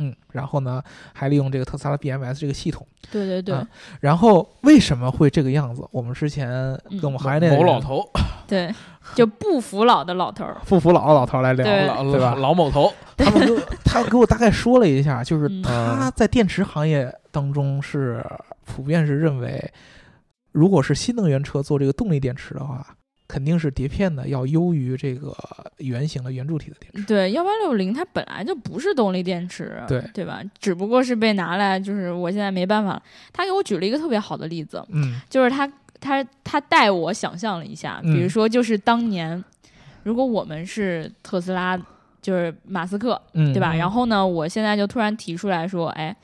[0.00, 0.82] 嗯，然后呢，
[1.12, 2.86] 还利用这个特斯拉 BMS 这个系统。
[3.10, 3.54] 对对对。
[3.54, 3.66] 啊
[4.00, 5.86] 然后为什么会这个样子？
[5.92, 6.48] 我们之前
[7.00, 8.02] 跟我们行业内某老头，
[8.48, 8.74] 对，
[9.14, 10.56] 就不服老的老头儿。
[10.66, 11.86] 不服老的老头来聊对。
[11.86, 12.34] 老对吧？
[12.34, 15.62] 老某头，他们给我 他给我大概说了一下，就是嗯。
[15.62, 18.24] 他在电池行业当中是
[18.64, 19.72] 普遍是认为，
[20.52, 22.86] 如果是新能源车做这个动力电池的话，
[23.30, 25.32] 肯定是碟片的要优于这个
[25.76, 27.04] 圆形的圆柱体的电池。
[27.06, 30.42] 对，幺八六零它本来就不是动力电池，对对吧？
[30.58, 33.02] 只不过是被拿来，就是我现在没办法了。
[33.32, 39.44] 他给我举了一个特别好的例子，嗯就是他他他带我想象了一下，嗯比如说就是当年，
[40.02, 41.78] 如果我们是特斯拉，
[42.20, 43.72] 就是马斯克，嗯，对吧？
[43.74, 46.14] 嗯然后呢，我现在就突然提出来说，哎，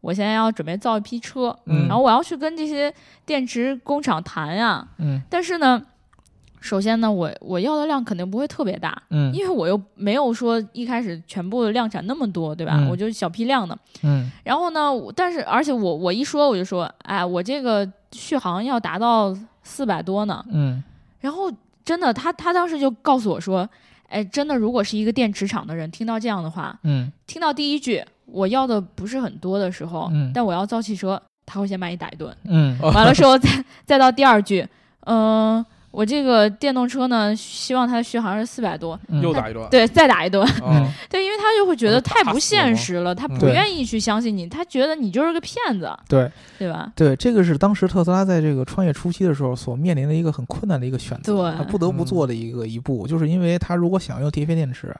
[0.00, 2.92] 我现在要准备造一批车，嗯然后我要去跟这些
[3.24, 5.80] 电池工厂谈呀，嗯但是呢。
[6.60, 12.74] 首先呢，我我要的量肯定不会特别大，嗯因为我又没有说一开始全部量产那么多，对吧？
[12.78, 13.78] 嗯我就小批量的。
[14.02, 20.44] 嗯然后呢，但是而且我我一说我就说，哎，我这个续航要达到四百多呢。
[20.50, 20.82] 嗯
[21.20, 21.50] 然后
[21.84, 23.68] 真的，他他当时就告诉我说，
[24.08, 32.34] 哎，真的，如果是一个电池厂的人听到这样的话，嗯听到第一句我要的不是很多的时候，嗯但我要造汽车，他会先把你打一顿。
[32.44, 34.66] 嗯哦完了之后再再到第二句，
[35.06, 35.64] 嗯、
[35.96, 40.46] 我这个电动车呢，希望它的续航是四百多，嗯又打一顿，对，再打一顿。
[40.62, 46.92] 啊，对，因为他就会觉得哦太不现实了，他不愿意去相信你，他觉得你就是个骗子，对对吧？
[46.94, 54.94] 对，这个是当时特斯拉在这个创业初期的时候所面临的一个很困难的一个选择，他不得不做的一个一步，就是因为他如果想用碟片电池，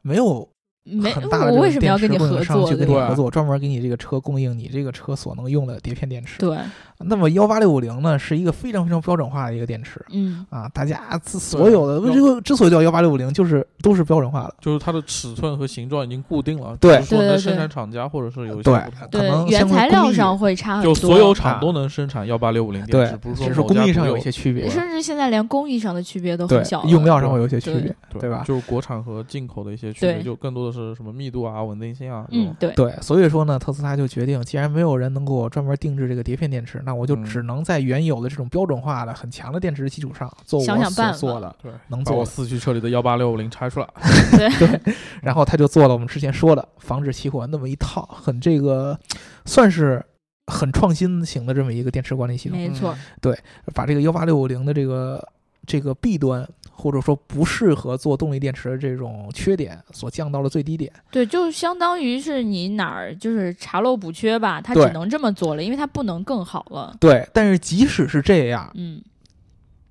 [0.00, 0.48] 没有
[0.86, 2.36] 没，很大的我为什么要跟你合作？
[2.36, 2.88] 电池供应商去跟？
[2.88, 6.38] 你合作，专门给你这个车供应你这个车所能用的碟片电池。
[6.38, 6.56] 对，
[6.98, 14.54] 那么幺八六五零呢，是一个非常非常标准化的一个电池嗯，啊，大家所有的这个之所以叫幺八六五零，就是都是标准化的。
[14.60, 28.44] 就是它的尺寸和形状已经固定了，对只是说对对对生产厂家或者是有一些对，可对能，原材料上会差很多，就所有啊厂都能生产幺八六五零电对池，，不是只说是工艺上有一些区别，甚至现在连工艺上的区别都很小，用料上会有一些区别，对吧？
[28.46, 32.26] 就是国产和进口的一些区别，就更多的是什么密度啊、稳定性啊，。
[32.30, 41.56] 嗯对，对，所以说呢，特斯拉就决定，既然没有人能给我专门定制这个碟片电池，那我就嗯只能在原有的这种标准化的、很强的电池的基础上做我所想想办法做的。
[41.62, 43.88] 对，把我能做的四驱车里的幺八六五零拆出来，
[44.58, 48.98] 对然后他就做了我们之前说的防止起火那么一套，很这个
[49.44, 50.04] 算是
[50.46, 53.36] 很创新型的这么一个电池管理系统，没错，对
[53.74, 55.26] 把这个幺八六五零的这个
[55.66, 60.92] 这个弊端或者说不适合做动力电池的这种缺点所降到了最低点。
[61.10, 66.94] 对，就相当于是你哪儿就是查漏补缺吧，它只能这么做了，因为它不能更好了。
[67.00, 69.02] 对，但是即使是这样，嗯，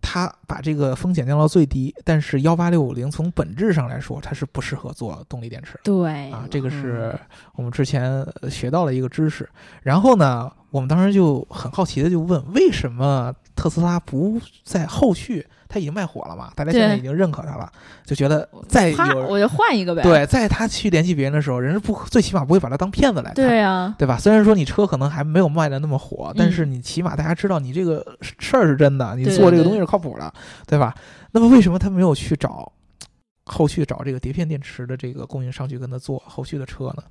[0.02, 5.80] 它把这个风险降到最低，但是幺八六五零从本质上来说，它是不适合做动力电池的。
[5.84, 7.13] 对，啊，这个是
[7.56, 9.50] 我们之前呃学到了一个知识。
[9.82, 15.48] 然后呢，我们当时就很好奇的就问，为什么特斯拉不在后续？
[15.70, 17.72] 它已经卖火了嘛，大家现在已经认可它了，
[18.06, 20.04] 就觉得再，有我就换一个呗。
[20.04, 23.36] 对，在他去联系别人的时候，人家不最起码不会把他当骗子来看。
[23.36, 24.18] 对啊，对吧？
[24.18, 30.34] 虽然说你车可能还没有卖的那么火，但嗯是你起码大家知道你这个事儿是真的，你做这个东西是靠谱的，
[30.68, 30.94] 对吧？
[31.32, 32.70] 那么为什么他没有去找
[33.46, 37.04] 后续找这个碟片电池的这个供应商去跟他做后续的车呢？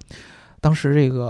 [0.65, 1.27] 当时这个、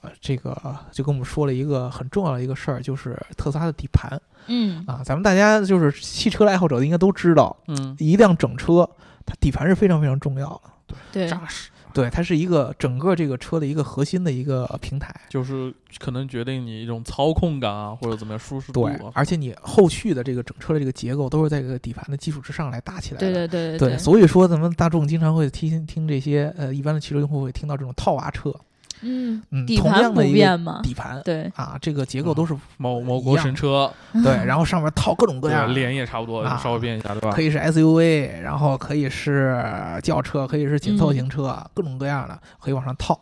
[0.00, 0.56] 呃这个
[0.92, 5.02] 就跟我们说了一个很重要的一个事儿，就是特斯拉的底盘嗯，啊。
[5.04, 8.88] 咱们大家就是汽车的爱好者应该都知道，嗯，一辆整车
[9.26, 10.48] 它底盘是非常非常重要
[10.86, 10.94] 的。
[11.10, 15.14] 对，扎实，对，它是一个整个这个车的一个核心的一个平台。
[15.28, 23.26] 就是可能决定你一种操控感啊，或者怎么样舒适度对啊，，而且你后续的这个整车的这个结构都是在这个底盘的基础之上来搭起来的。
[23.26, 28.54] 对对对对所以说咱们大众经常会听听这些呃一般的汽车用户会听到这种套娃车，
[29.02, 33.92] 嗯嗯，底盘不同样的一个变嘛，底盘对，啊，这个结构都是某某国神车，
[34.24, 35.74] 对，然后上面套各种各样，的。
[35.74, 37.42] 脸也差不多，啊稍微变一下，对吧可？
[37.42, 39.62] 以是 SUV，然后可以是
[40.02, 43.18] 轿车，可以是紧凑型车，嗯各种各样的可以往上套。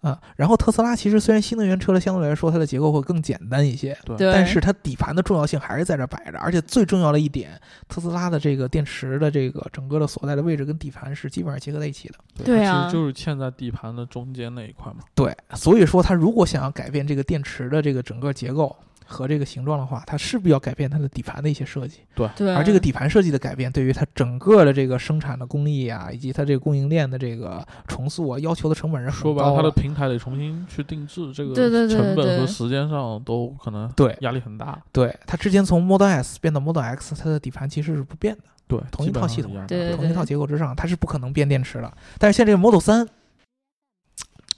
[0.00, 12.14] 啊，然后特斯拉其实虽然新能源车的相对来说它的结构会更简单一些，对，但是它底盘的重要性还是在这摆着，而且最重要的一点，特斯拉的这个电池的这个整个的所在的位置跟底盘是基本上结合在一起的。
[12.44, 15.00] 对啊其实就是嵌在底盘的中间那一块嘛。
[15.14, 18.74] 对，所以说它如果想要改变这个电池的这个整个结构
[19.10, 22.00] 和这个形状的话，它势必要改变它的底盘的一些设计。
[22.14, 34.78] 对，而这个底盘设计的改变，对于它整个的这个生产的工艺啊，以及它这个供应链的这个重塑啊，要求的成本是很说白了，它的平台得重新去定制，这个对对对成本和时间上都可能对压力很大。
[34.92, 41.90] 对，它之前从 Model S 变到 Model X，它的底盘其实是不变的，对，同一套系统对同一套结构之上，它是不可能变电池的。
[42.18, 43.08] 但是现在这个 Model 三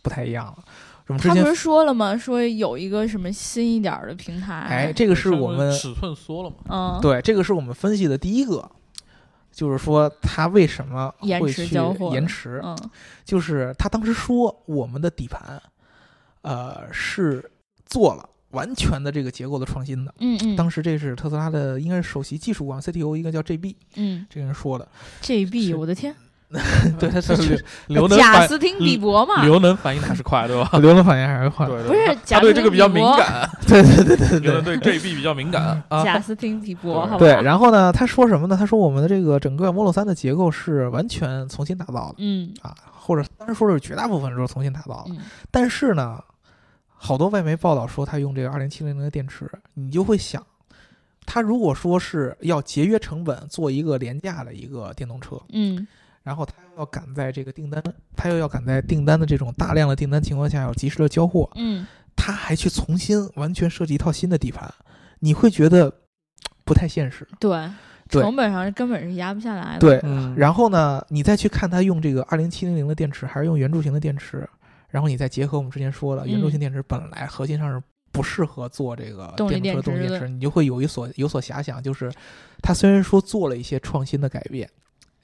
[0.02, 0.58] 不太一样了，
[1.18, 2.16] 他不是说了吗？
[2.16, 6.56] 说有一个什么新一点儿的平台，哎，这个是我们尺寸缩了嘛？
[6.68, 8.70] 嗯，对，这个是我们分析的第一个，
[9.52, 12.76] 就是说他为什么延迟会去交货延迟，嗯
[13.24, 15.60] 就是他当时说我们的底盘，
[16.42, 17.50] 呃，是
[17.86, 20.12] 做了完全的这个结构的创新的。
[20.18, 24.88] 嗯嗯，当时这是特斯拉的应该是首席技术官 CTO，一个叫 JB 嗯这个人说的。
[25.22, 26.14] JB，我的天，
[26.98, 30.68] 对，他是刘能反贾斯汀比伯嘛，刘能反应还是快，对吧？
[30.80, 31.64] 刘能反应还是快。
[31.66, 36.02] 对，不是他贾对这个比较敏感， 对对对对刘能对对 JB 比较敏感 啊。
[36.02, 37.40] 贾斯汀比伯，对。
[37.42, 38.56] 然后呢，他说什么呢？
[38.56, 45.12] 他说我们的这个整个 Model 3的结构是完全重新打造的嗯啊，或者当然说是绝大部分都是重新打造的。
[45.14, 45.18] 嗯
[45.52, 46.18] 但是呢，
[46.94, 50.44] 好多外媒报道说他用这个二零七零零的电池，你就会想，
[51.24, 55.86] 他如果说是要节约成本做一个廉价的一个电动车，嗯
[56.22, 57.82] 然后他又要赶在这个订单，
[58.14, 64.72] 他又要赶在订单的这种大量的订单情况下要及时的交货，嗯，他还去重新完全设计一套新的底盘，
[65.20, 65.90] 你会觉得
[66.64, 67.26] 不太现实。
[67.38, 67.70] 对，
[68.08, 69.78] 对成本上根本是压不下来的。
[69.78, 74.46] 对，嗯，然后呢，你再去看他用这个二零七零零的电池，还是用圆柱形的电池，
[74.90, 82.12] 然后你再结合我们之前说的圆柱形电池本来核心上是不适合做这个电动车的动力电池的电池，你就会有一所有所遐想，就是
[82.62, 84.68] 它虽然说做了一些创新的改变。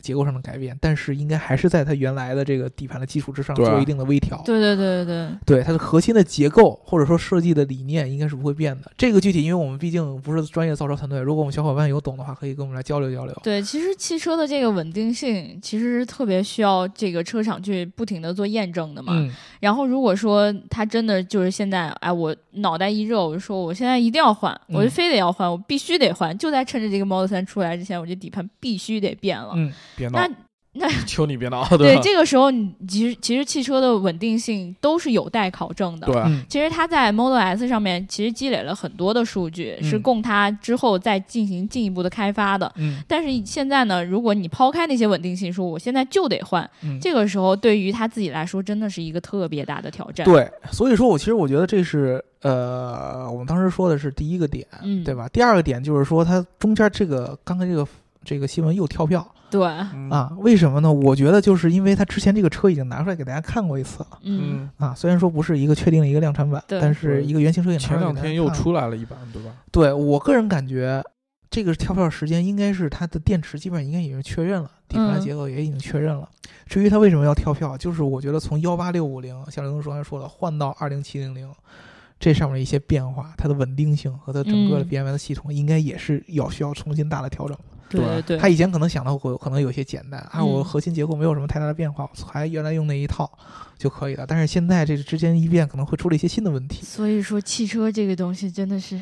[0.06, 4.40] 结构上的改变，但是应该还是在它原来的这个底盘的基础之上做一定的微调。
[4.44, 8.92] 对对对对对，对它的核心的结构或者说设计的理念应该是不会变的。
[8.96, 13.36] 这个具体，因为我们毕竟不是专业造车团队，如果我们小伙伴有懂的话，可以跟我们来交流交流。
[13.42, 19.14] 对，其实汽车的这个稳定性，其实是特别需要这个车厂去不停的做验证的嘛。
[19.16, 29.52] 嗯，然后如果说它真的就是现在，哎，我脑袋一热，我就说我现在一定要换，我就嗯非得要换，我必须得换，就在趁着这个 Model 三出来之前，我这底盘必须得变了。
[29.56, 30.28] 嗯，别闹那，
[30.86, 32.00] 那求你别闹， 对吧？
[32.04, 36.06] 这个时候，你其实其实汽车的稳定性都是有待考证的。
[36.06, 42.70] 对，嗯，其实它在 Model S 上面其实积累了很多的数据，是嗯供它之后再进行进一步的开发的。
[42.76, 55.26] 嗯，但是现在呢，如果你抛开那些稳定性，说我现在就得换，嗯这个时候对于他自己来说真的是一个特别大的挑战。，对，所以说我其实我觉得这是呃，我们当时说的是第一个点，嗯，对吧？
[55.30, 57.88] 第二个点就是说它中间这个刚才这个
[58.22, 60.92] 这个新闻又跳票对，嗯，啊，为什么呢？
[60.92, 64.18] 我觉得就是因为它之前这个车已经拿出来给大家看过一次了。
[64.22, 69.50] 嗯，嗯，啊，虽然说不是一个确定的一个量产版，对但是一个原型车也拿出前两天又出来了一版，对吧？
[69.70, 71.02] 对我个人感觉，
[71.48, 76.28] 这个跳票时间应该是它的电池基本上应该已经确认了，底盘结构也已经确认了。
[76.66, 81.48] 至于它为什么要跳票，就是我觉得从幺八六五零，像刘东说刚才说的，换到二零七零零，
[82.18, 87.56] 这上面一些变化，它的稳定性和它整个的嗯 BMS 系统，应该也是要需要重新大的调整。
[87.88, 93.30] 对对对他以前可能想的会可能有些简单啊，我嗯核心结构没有什么太大的变化，我还原来用那一套
[93.78, 94.26] 就可以了。
[94.26, 96.82] 但是现在这之间一变，可能会出了一些新的问题。
[96.82, 99.00] 所以说汽车这个东西真的是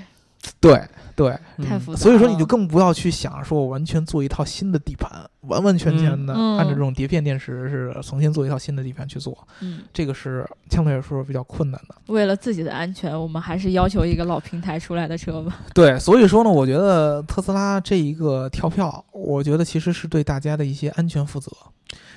[0.61, 0.83] 对
[1.17, 1.67] 对，嗯。
[1.67, 2.01] 太复杂。
[2.01, 5.11] 所以说你就更不要去想说我完全做一套新的底盘，
[5.43, 6.57] 完完全全的嗯。
[6.59, 11.95] 按照这种碟片电池是重新做一套新的底盘去做，嗯，这个是相对来说比较困难的。
[12.07, 15.61] 为了自己的安全，我们还是要求一个老平台出来的车吧。
[15.73, 21.51] 对，所以说呢，我觉得特斯拉这一个跳票，我觉得其实是对大家的一些安全负责，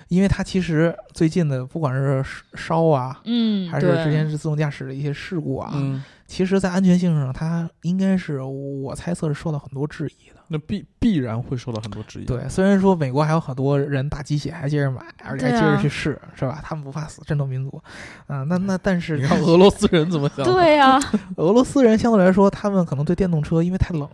[0.08, 2.24] 因为它其实最近的不管是
[2.56, 10.36] 烧啊，嗯，还是之前是自动驾驶的一些事故啊，嗯，其实在安全性上，它应该是我猜测是受到很多质疑的。
[10.50, 12.26] 那必必然会受到很多质疑。
[12.26, 16.62] 对，虽然说美国还有很多人打鸡血还接着买，而且还接着啊去试，是吧？
[16.64, 17.82] 他们不怕死，战斗民族
[18.28, 18.44] 啊。
[18.44, 20.46] 那那但是你看俄罗斯人怎么想？
[20.46, 20.98] 对呀、
[21.36, 24.08] 俄罗斯人相对来说，他们可能对电动车因为太冷，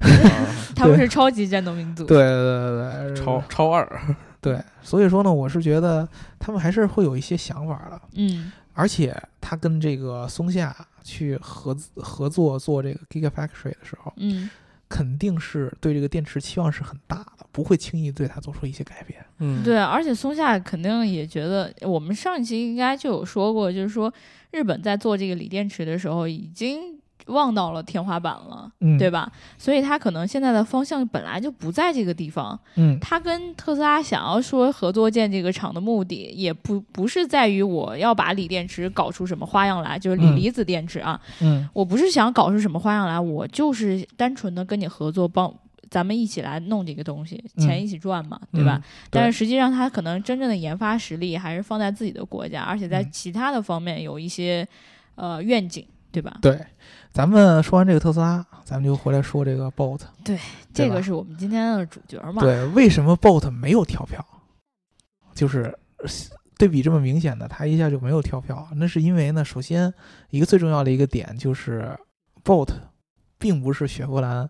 [0.76, 2.04] 他们是超级战斗民族。
[2.04, 3.86] 对对对对，超超二，
[4.40, 6.06] 对，所以说呢，我是觉得
[6.38, 8.00] 他们还是会有一些想法的。
[8.16, 14.48] 嗯而且他跟这个松下去合合作做这个 Gigafactory 的时候，嗯，
[14.88, 19.24] 肯定是对这个电池期望是很大的，不会轻易对它做出一些改变。
[19.38, 24.12] 嗯，对，而且松下肯定也觉得，我们上一期应该就有说过，就是说
[24.50, 26.99] 日本在做这个锂电池的时候已经
[27.30, 29.10] 望到了天花板了，嗯，对？
[29.10, 29.30] 吧？
[29.56, 32.58] 所以他可能现在的方向本来就不在这个地方。
[32.76, 45.52] 嗯他跟特斯拉想要说合作建这个厂的目的，也不不是在于我要把锂电池搞出什么花样来，就是锂嗯离子电池啊，嗯我不是想搞出什么花样来，我就是单纯的跟你合作，帮
[45.90, 48.76] 咱们一起来弄这个东西，嗯钱一起赚嘛，对吧？
[48.76, 54.66] 嗯但是实际上，他可能真正的研发实力还是放在自己的国家，而且在嗯其他的方面有一些
[55.16, 56.38] 呃愿景，对吧？
[56.40, 56.58] 对。
[57.12, 60.00] 咱们说完这个特斯拉，咱们就回来说这个 Bolt。
[60.24, 60.38] 这对
[60.72, 62.40] 这个是我们今天的主角嘛？
[62.40, 64.24] 对，为什么 Bolt 没有跳票？
[65.34, 65.62] 就是
[65.98, 66.08] 呃
[66.56, 68.68] 对比这么明显的，它一下就没有跳票。
[68.76, 69.92] 那是因为呢，首先
[70.30, 71.98] 一个最重要的一个点就是
[72.44, 72.70] Bolt
[73.38, 74.48] 并不是雪佛兰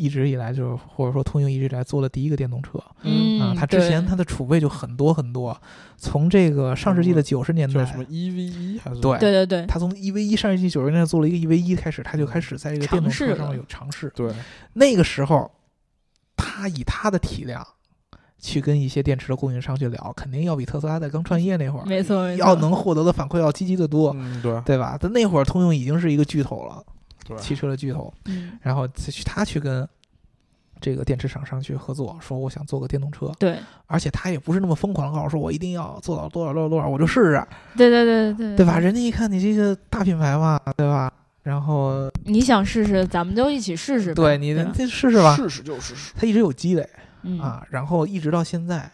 [0.00, 5.54] 一直以来就是或者说通用一直以来做的第一个电动车嗯，啊，它之前对它的储备就很多很多，
[5.98, 14.10] 从这个上世纪的九十年代什么 EV 一还是对对对对，他从 EV 一上世纪九十年代做了一个 EV 一开始，他就开始在这个电动车上面有尝试。
[14.16, 14.32] 对，
[14.72, 15.50] 那个时候，
[16.36, 17.66] 他以他的体量
[18.38, 24.96] 去跟一些电池的供应商去聊，肯定要比特斯拉在刚创业那会儿没错没错，要能获得的反馈要积极的多，嗯对对吧？
[24.98, 26.90] 但那会儿通用已经是一个巨头了，对，
[27.38, 29.86] 汽车的巨头，嗯，然后去他去跟
[30.80, 38.78] 这个电池厂商去合作，说我想做个电动车，对而且他也不是那么疯狂的告诉说我一定要做到多少多少多少，我就试试，对对对对对吧？？
[38.78, 41.12] 人家一看你这个大品牌嘛，对吧？
[41.42, 44.14] 然后你想试试，咱们就一起试试。
[44.14, 44.54] 对你
[44.86, 46.88] 试试吧，试试就试试，他一直有积累
[47.22, 48.90] 嗯啊，然后一直到现在，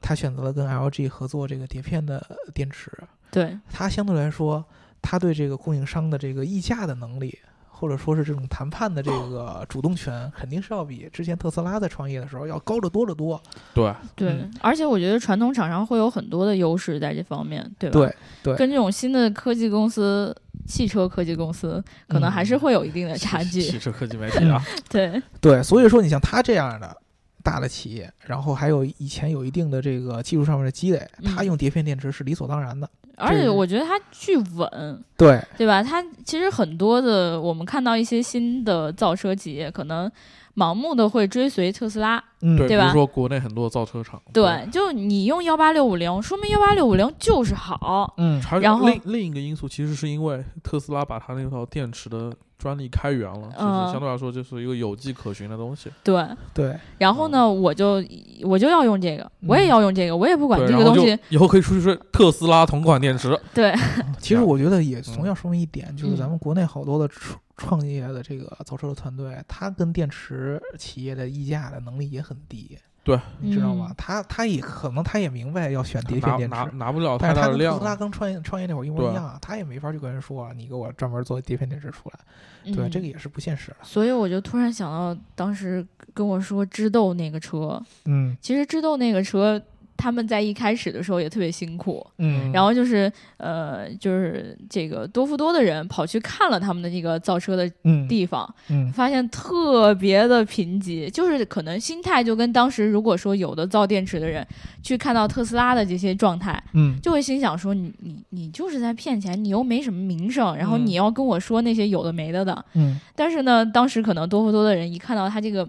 [0.00, 2.90] 他选择了跟 LG 合作这个碟片的电池，
[3.30, 4.64] 对他相对来说，
[5.00, 7.38] 他对这个供应商的这个议价的能力，
[7.82, 13.42] 或者说是这种谈判的这个主动权，肯定是要比之前特斯拉在创业的时候要高得多得多。
[13.74, 17.98] 对，对嗯，而且我觉得传统厂商会有很多的优势在这方面，对吧？
[17.98, 18.14] 对
[18.44, 20.32] 对跟这种新的科技公司、
[20.64, 23.60] 汽车科技公司，可能还是会有一定的差距。
[23.66, 26.96] 汽车科技媒体啊， 对，对，所以说你像他这样的
[27.42, 32.88] 大的企业，然后还有以前有一定的这个技术上面的积累，他嗯用碟片电池是理所当然的。
[33.22, 35.82] 而且我觉得它巨稳，对，对吧？
[35.82, 40.10] 它其实很多的，我们看到一些新的造车企业，可能
[40.56, 42.22] 盲目的会追随特斯拉。
[42.40, 48.12] 嗯，对，比如说国内很多造车厂，对，就你用幺八六五零，说明幺八六五零就是好。
[48.16, 55.90] 嗯，然后另另一个因素，其实是因为特斯拉把它那套电池的专利开源了，就嗯是相对来说就是一个有迹可循的东西。
[56.04, 58.00] 对，对，然后呢，我就
[58.44, 61.18] 我就要用这个，我也嗯要用这个，我也不管这个东西。
[61.28, 63.74] 以后可以出去说特斯拉同款电池， 对，
[64.20, 65.02] 其实我觉得也嗯。
[65.16, 73.88] 同样说明一点，就是咱们国内好多的创创业的这个造车的团队，他跟电池企业的议价的能力也很低，对，你知道吗？
[73.90, 73.94] 嗯？
[73.98, 83.76] 他他也可能他也明白要选碟片电池拿，拿不了但是他太大的量跟特斯拉刚创业创业那会儿一模一样，他也没法去跟人说你给我专门做碟片电池出来，对，嗯这个也是不现实的。
[83.82, 85.84] 所以我就突然想到，当时
[86.14, 88.36] 跟我说知豆那个车，嗯。
[88.40, 89.60] 其实知豆那个车，
[90.02, 92.50] 他们在一开始的时候也特别辛苦，嗯。
[92.50, 98.08] 然后就是呃，就是这个多福多的人跑去看了他们的这个造车的嗯。
[98.08, 98.92] 地方，嗯。
[98.92, 104.44] 发现特别的贫瘠，就是可能心态就跟当时如果说有的造电池的人
[104.82, 106.98] 去看到特斯拉的这些状态，嗯。
[107.00, 110.84] 就会心想说你你你就是在骗钱，你又没什么名声，然后嗯。
[110.84, 112.64] 你要跟我说那些有的没的的。
[112.74, 112.98] 嗯。
[113.14, 115.68] 但是呢，当时可能多福多的人一看到他这个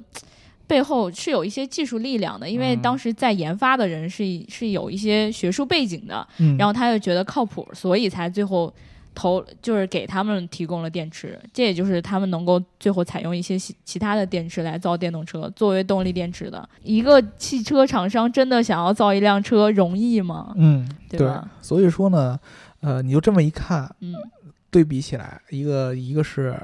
[0.74, 8.74] 背后是有一些技术力量的，因为嗯当时在研发的人是是有一些学术背景的，嗯，然后他就觉得靠谱，所以才最后。
[9.16, 20.52] 投就是给他们提供了电池，这也就是他们能够最后采用一些其其他的电池来造电动车，作为动力电池的一个汽车厂商，真的想要造一辆车容易吗？
[20.56, 22.40] 嗯对吧所以说呢，
[22.82, 24.16] 呃，你就这么一看，嗯，
[24.72, 26.60] 对比起来，一个一个是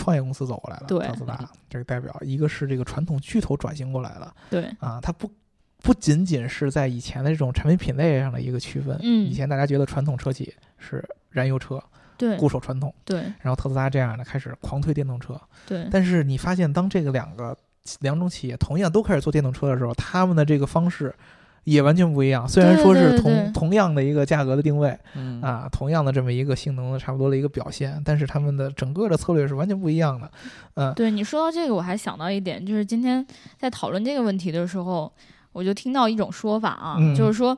[0.00, 1.06] 创业公司走过来了，对。
[1.06, 5.30] 特斯拉这个代表，一个是这个传统巨头转型过来了对，啊，它不。
[5.82, 9.24] 不仅仅是在以前的这种产品品类上的一个区分，嗯。
[9.24, 11.82] 以前大家觉得传统车企是燃油车，
[12.18, 17.56] 对，固守传统，对，然后特斯拉这样的开始狂推电动车，对，但是你发现，当这个两个
[18.00, 21.14] 两种企业同样都开始做电动车的时候，他们的这个方式
[21.64, 22.48] 也完全不一样。
[22.48, 25.40] 虽然说是对对同同样的一个价格的定位嗯。
[25.42, 30.30] 啊，同样的这么一个性能的差不多的一个表现，但是他们的整个的策略是完全不一样的。
[30.74, 30.92] 嗯。
[30.94, 33.24] 对你说到这个，我还想到一点，就是今天
[33.58, 35.12] 在讨论这个问题的时候，
[35.52, 37.14] 我就听到一种说法啊，嗯。
[37.14, 37.56] 就是说，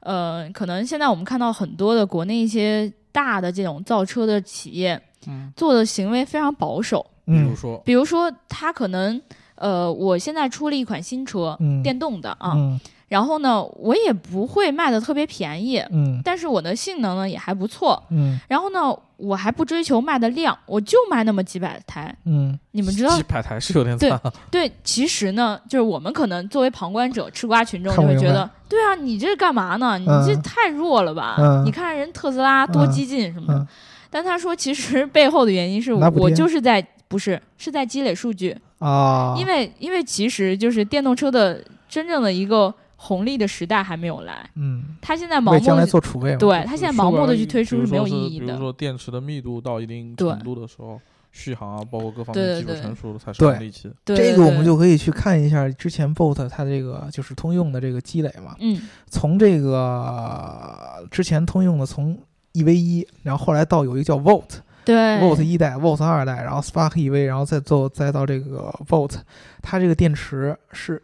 [0.00, 7.44] 呃，可能现在我们看到很多的国内一些大的这种造车的企业嗯，做的行为非常保守，嗯。
[7.44, 9.20] 比如说，比如说他可能
[9.54, 11.82] 呃，我现在出了一款新车，嗯。
[11.82, 12.80] 电动的啊，嗯
[13.12, 18.02] 然后呢，我也不会卖的特别便宜，嗯但是我的性能呢也还不错。
[18.08, 22.16] 嗯然后呢，我还不追求卖的量，我就卖那么几百台。
[22.24, 29.98] 嗯你们知道几，百台是有点惨啊，对，其实呢，就是我们可能作为旁观者、吃瓜群众，就会觉得，对啊，你这是干嘛呢？
[29.98, 31.36] 你这嗯太弱了吧？
[31.38, 33.58] 嗯你看人特斯拉多嗯激进什么的。
[33.58, 33.68] 嗯
[34.08, 42.72] 但他说，其实背后的原因是我就是在不是是在积累数据，啊，因为因为其实就是电动车的真正的一个
[43.04, 46.36] 红利的时代还没有来，嗯，他现在盲为将来目做储备。
[46.36, 48.46] 对他现在盲目的去推出是没有意义的。
[48.46, 51.00] 比如说电池的密度到一定程度的时候，
[51.32, 53.90] 续航啊，包括各方面技术成熟了才是对红利期。
[54.04, 58.54] 对这个我们就可以去看一下之前 Bolt 它这个就是通用的这个积累嘛。
[58.60, 62.16] 嗯从这个之前通用的从
[62.52, 69.14] EV 一，然后后来到有一个叫 Volt，Volt 对一代、Volt 二代，然后 Spark EV，然后再做再到这个 Volt，
[69.60, 71.02] 它这个电池是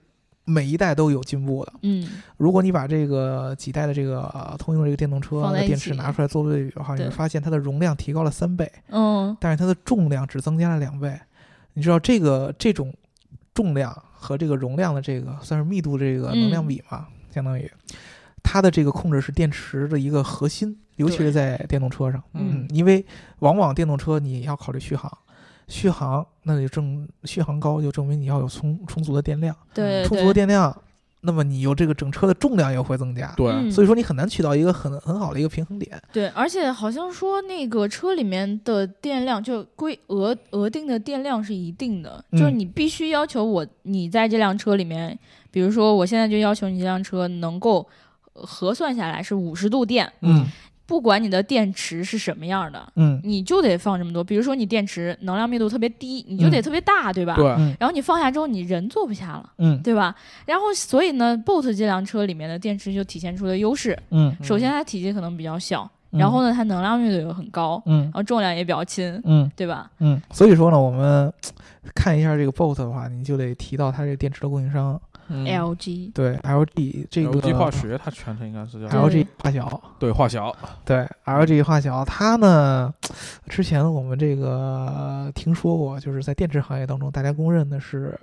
[0.49, 1.73] 每一代都有进步的。
[1.83, 11.19] 嗯如果你把这个几代的这个、呃通用这个电动车电池拿出来做对比的话，你会发现它的容量提高了三倍，嗯但是它的重量只增加了两倍。
[11.75, 12.93] 你知道这个这种
[13.55, 17.07] 重量和这个容量的这个算是密度这个能量比嘛？
[17.31, 17.71] 相当于
[18.43, 22.23] 它的这个控制是电池的一个核心，尤其是在电动车上。
[22.33, 23.05] 嗯因为
[23.41, 25.13] 往往电动车你要考虑续航，
[25.69, 30.75] 续航那就证续航高就证明你要有充充足的电量，对充足的电量，
[31.21, 33.33] 那么你有这个整车的重量也会增加。
[33.37, 33.71] 对，嗯。
[33.71, 36.01] 所以说你很难取到一个很很好的一个平衡点。
[36.13, 45.19] 对，而且好像说那个车里面的电量就规额额定的电量是一定的，就是嗯你必须要求我你在这辆车里面，
[45.51, 47.87] 比如说我现在就要求你这辆车能够
[48.33, 50.47] 呃核算下来是五十度电，嗯
[50.89, 53.21] 不管你的电池是什么样的，嗯。
[53.23, 54.25] 你就得放这么多。
[54.25, 57.37] 比如说你电池能量密度特别低，你就得嗯特别大，对吧？
[57.37, 57.77] 对，嗯。
[57.79, 59.79] 然后你放下之后，你人坐不下了，嗯。
[59.83, 60.15] 对吧？
[60.47, 63.97] 然后所以呢，Boat 这辆车里面的电池就体现出了优势。
[64.11, 68.05] 嗯，首先它体积可能比较小，然后呢它能量密度又很高，嗯。
[68.05, 69.51] 然后重量也比较轻，嗯。
[69.55, 69.91] 对吧？
[69.99, 71.31] 嗯，所以说呢，我们
[71.95, 82.93] 看一下这个 Boat 的话，你就得提到它这个电池的供应商，嗯 LG 对 LG 这个 LG 化学，它全称应该是叫 LG 化小，对化小，对 LG 化小，它呢，
[83.49, 88.19] 之前我们这个听说过，就是在电池行业当中，大家公认的是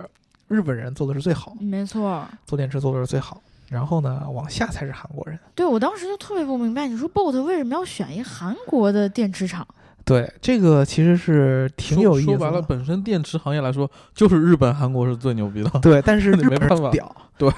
[0.48, 2.24] 日本人做的是最好，没错。
[2.44, 5.38] 做电池做的是最好，然后呢，往下才是韩国人。
[5.54, 9.66] 对我当时就特别不明白，你说 Bolt 为什么要选一韩国的电池厂？
[10.06, 12.38] 对，这个其实是挺有意思的。
[12.38, 15.70] 说白了，本身电池行业来说，就是日本、韩国是最牛逼的。
[15.80, 17.14] 对，但是 你日本没办法屌。
[17.36, 17.50] 对，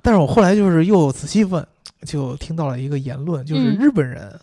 [0.00, 1.64] 但是我后来就是又仔细问，
[2.06, 4.34] 就听到了一个言论，就是嗯日本人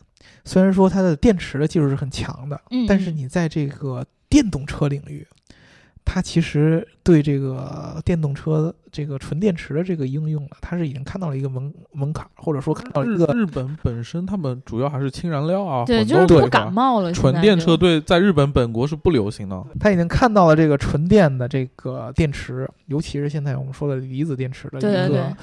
[0.44, 5.26] 虽然说它的电池的技术是很强的，嗯，但是你在这个电动车领域，
[6.06, 17.12] 它其实对这个电动车这个纯电池的这个应用呢，它是已经看到了一个门门槛，或者说看到了日一个日本本身他们主要还是氢燃料啊，对，混就是感冒了。
[17.12, 19.62] 纯电车对在日本本国是不流行的。
[19.80, 25.36] 它已经看到了这个纯电的这个电池，尤其是现在我们说的离子电池的一个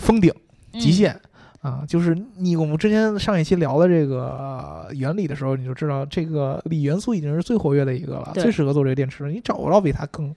[0.00, 0.32] 封顶。
[0.78, 1.20] 极嗯限、
[1.66, 9.30] 啊，就是你我们之前上一期聊的这个、呃原理的时候，你就知道这个锂元素已经是最活跃的一个了，最适合做这个电池了。
[9.30, 10.32] 你找不着比它更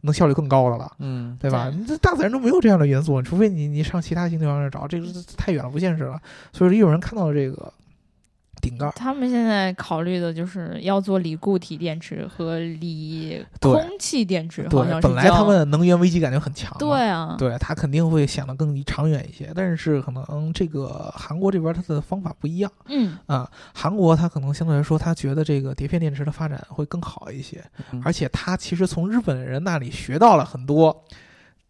[0.00, 0.90] 能效率更高的了。
[0.98, 1.70] 嗯，对吧？
[1.76, 5.06] 你这大自然中没有这样的元素，除非你你上其他星球上面找，这个
[5.36, 6.18] 太远了，不现实了。
[6.54, 7.70] 所以说，有人看到了这个
[8.62, 23.18] 顶盖儿，他们现在考虑的就是要做锂固体电池和锂空气电池，好对像，是本来他们能源危机感就很强，对啊，对他肯定会想的更长远一些，但是可能这个韩国这边它的方法不一样嗯。
[23.26, 31.04] 啊，韩国他可能相对来说，他觉得这个碟片电池的发展会更好一些，嗯而且他其实从日本人那里学到了很多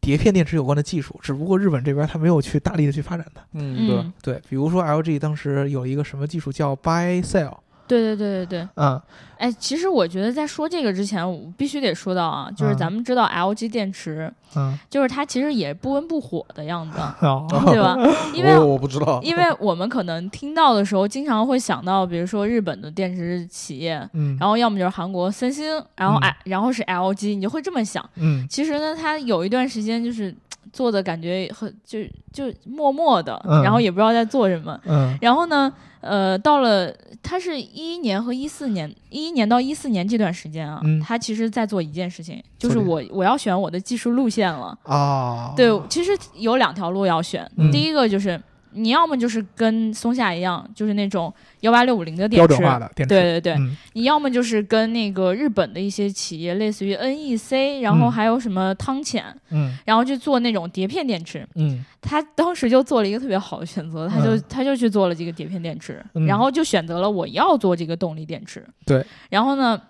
[0.03, 3.41] 碟片电池有关的技术，只不过日本这边它没有去大力的去发展它。
[3.53, 7.57] 嗯，对，对，比如说 LG 当时有一个什么技术叫 by sell
[8.01, 8.69] 对对对对对。
[8.77, 9.01] 嗯，
[9.39, 17.97] 哎，其实我觉得在说这个之前，我必须得说到啊，就是嗯咱们知道 LG 电池，嗯，就是它其实也不温不火的样子，哦，对吧？
[18.35, 25.65] 因为 我我不知道，因为我们可能听到的时候，经常会想到，比如说日本的电池企业，嗯，然后要么就是韩国三星，
[25.97, 28.09] 然后嗯哎，然后是 LG，你就会这么想。
[28.17, 30.35] 嗯其实呢，它有一段时间就是
[30.73, 32.01] 做的感觉很就
[32.33, 33.63] 就默默的，嗯。
[33.63, 34.81] 然后也不知道在做什么。
[34.87, 35.17] 嗯。
[35.21, 36.93] 然后呢，呃，到了
[37.23, 41.01] 他是一一年和一四年，一一年到一四年这段时间啊，嗯。
[41.01, 44.77] 它其实在做一件事情，就是我我要选我的技术路线了。
[44.85, 47.71] 啊，对，其实有两条路要选，嗯。
[47.71, 48.41] 第一个就是
[48.75, 53.77] 你要么就是跟松下一样，就是那种幺八六五零的电池，标准化的电池，对对对，嗯。
[53.93, 58.13] 你要么就是跟那个日本的一些企业，类似于 NEC，然后嗯。
[58.13, 59.77] 还有什么汤浅，嗯。
[59.85, 61.47] 然后去做那种碟片电池。
[61.55, 61.85] 嗯。
[62.01, 66.27] 他当时就做了一个特别好的选择，他就、嗯他就去做了这个碟片电池，嗯。
[66.27, 68.67] 然后就选择了我要做这个动力电池。
[68.85, 69.81] 对，然后呢，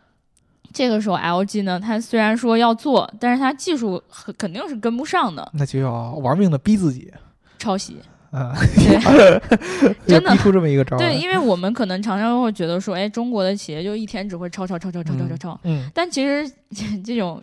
[0.72, 7.12] 这个时候 LG 呢，它虽然说要做，但是它技术很肯定是跟不上的，那就要玩命的逼自己。
[7.58, 7.96] 抄袭。
[8.32, 10.32] 啊，对 真的。
[10.32, 15.88] 逼出这么一个招儿对，因为我们可能常常会觉得说，哎，中国的企业就一天只会抄抄抄抄抄抄抄抄，嗯。
[15.94, 16.50] 但其实
[17.04, 17.42] 这种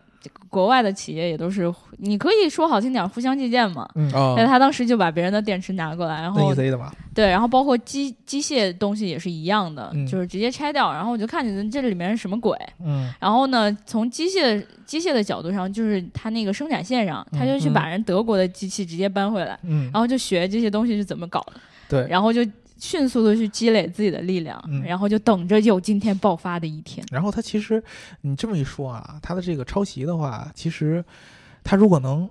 [0.50, 3.88] 国外的企业也都是，你可以说好听点，互相借鉴嘛。
[3.96, 4.12] 嗯。
[4.12, 4.34] 啊。
[4.36, 10.06] 但他当时就把别人的电池拿过来，然后，NEC 的嘛，对，然后包括机机械东西也是一样的，嗯。
[10.08, 12.58] 就是直接拆掉，然后我就看见这里面是什么鬼。
[12.84, 13.12] 嗯。
[13.20, 17.74] 然后呢，从机械机械的角度上，就是他那个生产线上，他就去嗯。
[17.74, 19.90] 把人德国的机器直接搬回来，嗯。
[19.94, 21.54] 然，后就学这些东西是怎么搞的，
[21.88, 22.42] 对，然后就
[22.80, 27.06] 迅速的去积累自己的力量，嗯然后就等着有今天爆发的一天。
[27.12, 27.84] 然后他其实
[28.22, 31.04] 你这么一说啊，他的这个抄袭的话，其实
[31.64, 32.28] 他如果能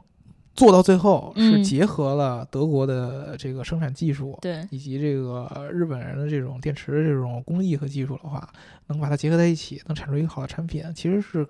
[0.55, 4.37] 做到最后，是嗯结合了德国的这个生产技术。
[4.41, 8.49] 对，以及这个日本人的这种电池的这种工艺和技术的话，
[8.89, 11.47] 能把它结合在一起，能产出一个好的产品，其实是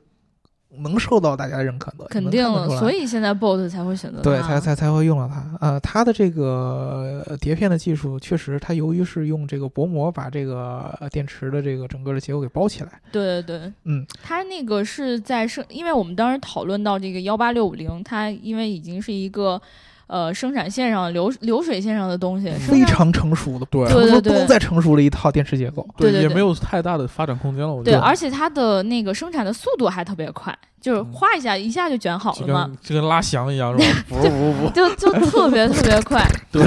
[0.71, 5.45] 能受到大家认可的，肯定了，所以以现在 BOSS 才会选择对才才才会用到它。
[5.61, 19.61] 呃，它的这个呃碟片的技术，确实它由于是用这个薄膜把这个呃电池的这个整个的结构给包起来，对对对，嗯，它那个是在是，因为我们当时讨论到这个幺八六五零，它因为已经是一个
[20.09, 25.87] 呃生产线上流流水线上的东西，非常成熟的，对对对成熟不能再成熟的一套电池结构。
[25.97, 27.73] 对也没有太大的发展空间了。
[27.73, 34.03] 我觉对，而且它的那个生产的速度还特别快，就是嗯哗一下一下就卷好了嘛，就跟拉翔一样是吧？
[34.09, 36.25] 不不不，就就特别特别快。
[36.51, 36.63] 对，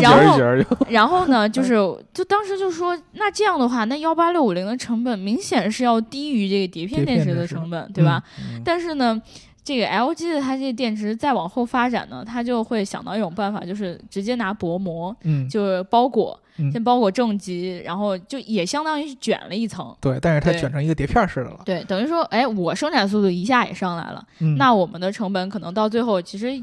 [0.00, 0.40] 然后
[0.88, 1.74] 然后呢，就是
[2.14, 8.22] 就当时就说，那这样的话，那幺八六五零的成本明显是要低于这个碟片电池的成本，对吧？
[8.40, 9.20] 嗯但是呢，
[9.68, 19.94] 这个 LG 的它这个电池再往后发展呢，它就会想到一种办法，就是直接拿薄膜，嗯，就是包裹，嗯先包裹正极，然后就也相当于是卷了一层。
[20.00, 21.60] 对，但是它卷成一个碟片似的了。
[21.66, 26.58] 对，等于说，哎，我生产速度一下也上来了，嗯，那我们的成本可能到最后，其实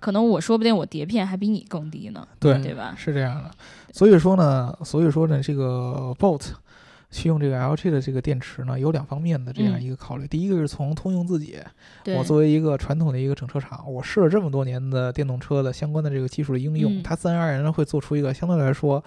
[0.00, 2.96] 可能我说不定我碟片还比你更低呢，对对吧？
[2.96, 3.48] 是这样的。
[3.92, 6.48] 所以说呢，所以说呢，这个 Bolt
[7.10, 10.26] 去用这个 LG 的这个电池呢，有两方面的这样嗯一个考虑。
[10.28, 11.58] 第一个是从通用自己，
[12.16, 19.02] 我作为一个传统的一个整车厂，我试了这么多年的电动车的相关的这个技术的应用，嗯它自然而然的会做出一个相对来说，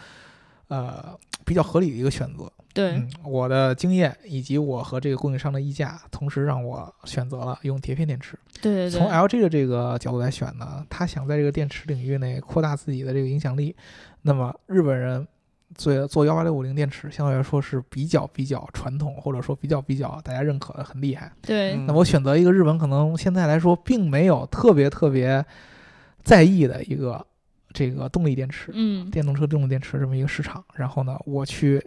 [0.68, 2.51] 呃，比较合理的一个选择。
[2.74, 8.38] 对，嗯，我的经验以及我和这个供应商的议价，同时让我选择了用碟片电池。
[8.62, 13.76] 对对对，从 LG 的这个角度来选呢，他想在这个电池领域内扩大自己的这个影响力。
[14.24, 15.28] 那么日本人
[15.76, 21.32] 做做幺八六五零电池，相对来说是比较比较传统，或者说比较比较大家认可的，很厉害。
[21.42, 21.74] 对。
[21.74, 21.86] 嗯。
[21.86, 25.46] 那我选择一个日本可能现在来说并没有特别特别
[26.24, 27.26] 在意的一个
[27.74, 31.84] 这个动力电池，嗯，电动车动力电池这么一个市场，然后呢，我去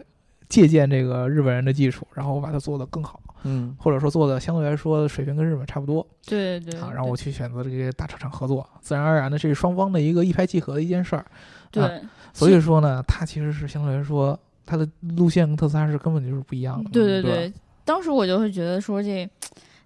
[0.49, 3.75] 借鉴这个日本人的技术，然后我把它做得更好，嗯。
[3.79, 11.25] 或者说做的相对来说水平跟日本差不多对对，啊，然后我去选择这些大车厂合作，自然而然的这是双方的一个一拍即合的一件事儿。
[11.71, 12.01] 对
[12.33, 16.89] 所以说呢，它其实是相对来说它的路线跟特斯拉是根本就是不一样的。
[16.91, 17.53] 对对对对，
[17.83, 19.27] 当时我就会觉得说这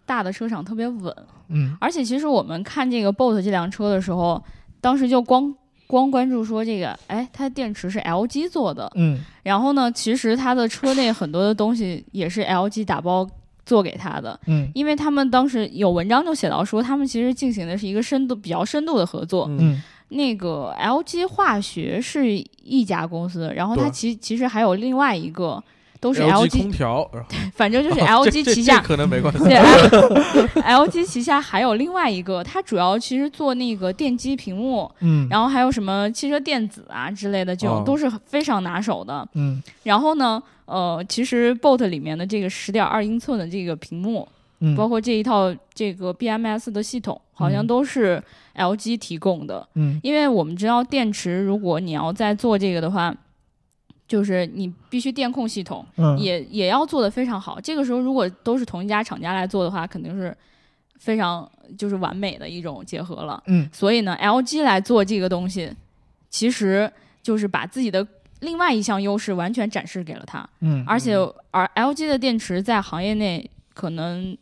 [0.06, 1.16] 大的车厂特别稳，
[1.50, 4.44] 嗯而且其实我们看这个 Bolt 这辆车的时候，
[4.82, 5.54] 当时就光
[5.88, 13.26] 光关注说这个，哎，它的电池是 LG 做的，嗯然后呢，其实它的车内很多的东西也是 LG 打包
[13.66, 19.46] 做给他的，嗯因为他们当时有文章就写到说，他们其实进行的是一个深度比较深度的合作。
[19.50, 25.62] 嗯嗯那个 LG 化学是一家公司，然后它其其实还有另外一个，
[26.00, 27.10] 都是 LG 空调，
[27.56, 29.40] 反正就是 LG 旗下这可能没关系。
[29.48, 37.84] 对，LG 旗下还有另外一个，它主要其实做那个电机屏幕，嗯，然后还有什么汽车电子啊之类的，这种哦。
[37.86, 39.28] 都是非常拿手的。
[39.36, 39.62] 嗯。
[39.84, 44.28] 然后呢，呃，其实 Boat 里面的这个十点二英寸的这个屏幕，
[44.60, 47.68] 嗯，包括这一套这个 BMS 的系统，好像嗯。
[47.68, 48.22] 都是
[48.56, 49.68] LG 提供的。
[49.76, 53.16] 嗯因为我们知道电池，如果你要再做这个的话，
[54.08, 57.60] 就是你必须电控系统嗯也也要做的非常好。
[57.62, 60.36] 这个时候如果都是同一家厂家来做的话，肯定是
[61.00, 63.42] 非常就是完美的一种结合了。
[63.48, 65.72] 嗯所以呢，LG 来做这个东西，
[66.30, 66.92] 其实
[67.24, 68.06] 就是把自己的
[68.42, 70.48] 另外一项优势完全展示给了它。
[70.60, 71.16] 嗯，而且
[71.52, 74.38] 而 LG 的电池在行业内可能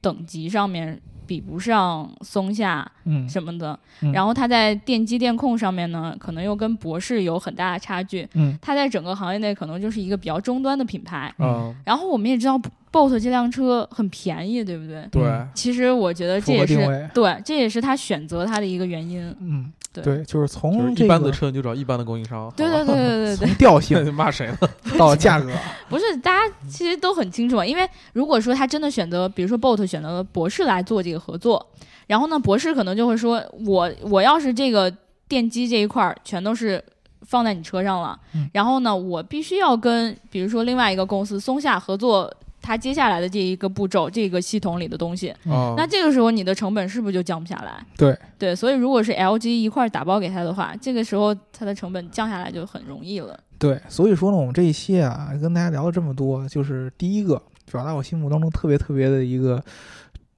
[0.00, 0.98] 等级上面
[1.30, 3.78] 比不上松下嗯，什么的。
[4.02, 8.28] 嗯然后它在电机电控上面呢，可能又跟博士有很大的差距。
[8.34, 11.32] 嗯它在整个行业内可能就是一个比较中端的品牌。
[11.38, 12.60] 嗯，然后我们也知道
[12.92, 15.06] Bolt 这辆车很便宜，对不对？
[15.12, 19.32] 对嗯，其实我觉得这也是对，这也是他选择它的一个原因。
[19.40, 22.52] 嗯，对对，就是从这个一般的车你就找一般的供应商。
[22.56, 24.58] 对对对对对对 从调性对，骂谁呢？
[24.98, 25.52] 到价格，
[25.88, 27.64] 不是，大家其实都很清楚嘛。
[27.64, 31.64] 因为如果说他真的选择，比如说 Bolt 选择了博士来做这个合作，
[32.08, 34.92] 然后呢，博士可能就会说，我我要是这个
[35.28, 36.82] 电机这一块儿全都是
[37.22, 42.28] 放在你车上了，嗯然后呢，我必须要跟比如说另外一个公司松下合作。
[42.62, 47.84] 它接下来的这一个步骤，这个系统里的东西，啊，那这个时候你的成本是不是就降不下来？
[47.96, 48.16] 对。
[48.38, 53.38] 对，所以如果是 LG 一块儿打包给他的话，这个时候它的成本降下来就很容易了。
[53.58, 57.40] 对，所以说呢，我们这一期啊，跟大家聊了这么多，就是第一个
[57.70, 59.62] 表达我心目当中特别特别的一个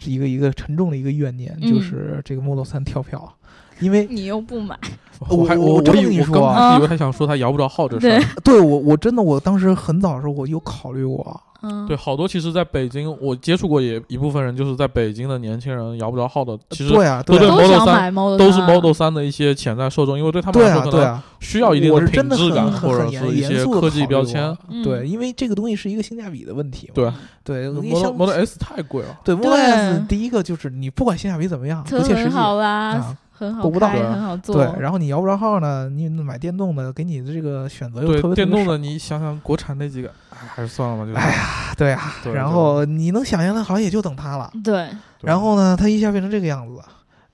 [0.04, 1.70] 一个一个沉重的一个怨念，嗯。
[1.72, 3.32] 就是这个 Model 三跳票，
[3.78, 4.76] 因为你又不买，
[5.30, 6.78] 我还我我跟你说刚开始啊。
[6.78, 8.20] 以为他想说他摇不着号这事儿。
[8.42, 24.56] 对我我真的我当时很早的时候我有考虑过，嗯，对，好多其实在北京，我接触过也一部分人，就是在北京的年轻人摇不着号的，其实对啊对啊都对 Model 3想买 Model 都是 Model 三的一些潜在受众，因为对他们来说可能需要一定的品质感，或者是一些科技标签。
[24.68, 26.92] 嗯对，因为这个东西是一个性价比的问题嘛。
[26.94, 27.12] 对
[27.44, 32.30] 对，，Model Model S 太贵了，对 Model S 第一个就是你不管性价比怎么样，不切实际。
[32.30, 34.54] 好啦啊，很好够不到开，对很好做。
[34.54, 41.16] 对，然后你摇不着号呢，你买电动的，给你的这个选择又对特别特别电动的，你想想国产那几个，哎，还是算了吧，就是。
[41.18, 44.50] 哎呀，对啊，然对然后你能想象的，好像也就等它了。
[44.62, 44.88] 对，
[45.20, 46.80] 然后呢，它一下变成这个样子，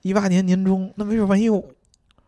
[0.01, 1.63] 一八年年中，那没准万一我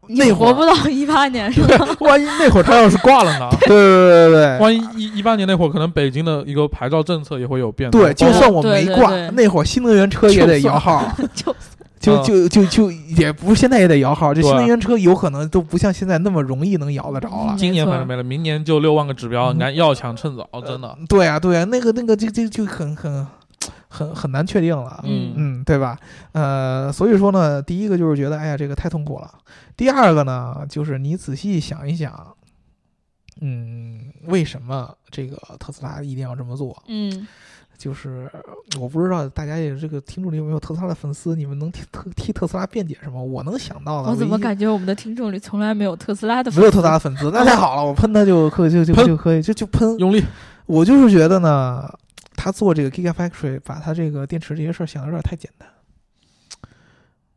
[0.08, 1.86] 那会儿活不到一八年是吧？
[2.00, 3.48] 万一那会儿他要是挂了呢？
[3.62, 8.02] 对对对对万一一一八年那会儿，可能北京的一个牌照政策也会有变动。
[8.02, 11.56] 对，就算我没挂，对对对那会儿新能源车也得摇号， 就
[12.02, 17.58] 就嗯就就就也不是现在也得摇号，这新能源车有可能都不像现在那么容易能摇得着了嗯。
[17.58, 20.98] 今年反正没了，明年就六万个指标，嗯你看要抢趁早，真的。
[21.08, 23.26] 对啊，对啊，那个那个就就就很很
[23.88, 25.00] 很很难确定了。
[25.04, 25.98] 嗯嗯，对吧？
[26.32, 29.32] 呃，所以说呢，第一个就是觉得，哎呀，这个太痛苦了。
[29.78, 32.36] 第二个呢，就是你仔细想一想，
[33.42, 36.82] 嗯，为什么这个特斯拉一定要这么做？
[36.88, 37.28] 嗯，
[37.82, 38.30] 就是
[38.80, 43.24] 我不知道大家也这个听众里有没有特斯拉的粉丝，你们能替特替特斯拉辩解什么？
[43.24, 46.52] 我能想到的，我怎么感觉我们的听众里从来没有特斯拉的？
[46.52, 47.32] 没有特斯拉的粉丝？
[47.32, 49.98] 那太好了，我喷他就可以就就就可以就就喷。
[49.98, 50.24] 用力，
[50.68, 51.92] 我就是觉得呢，
[52.36, 55.68] 他做这个 Gigafactory，把他这个电池这些事儿想的有点太简单。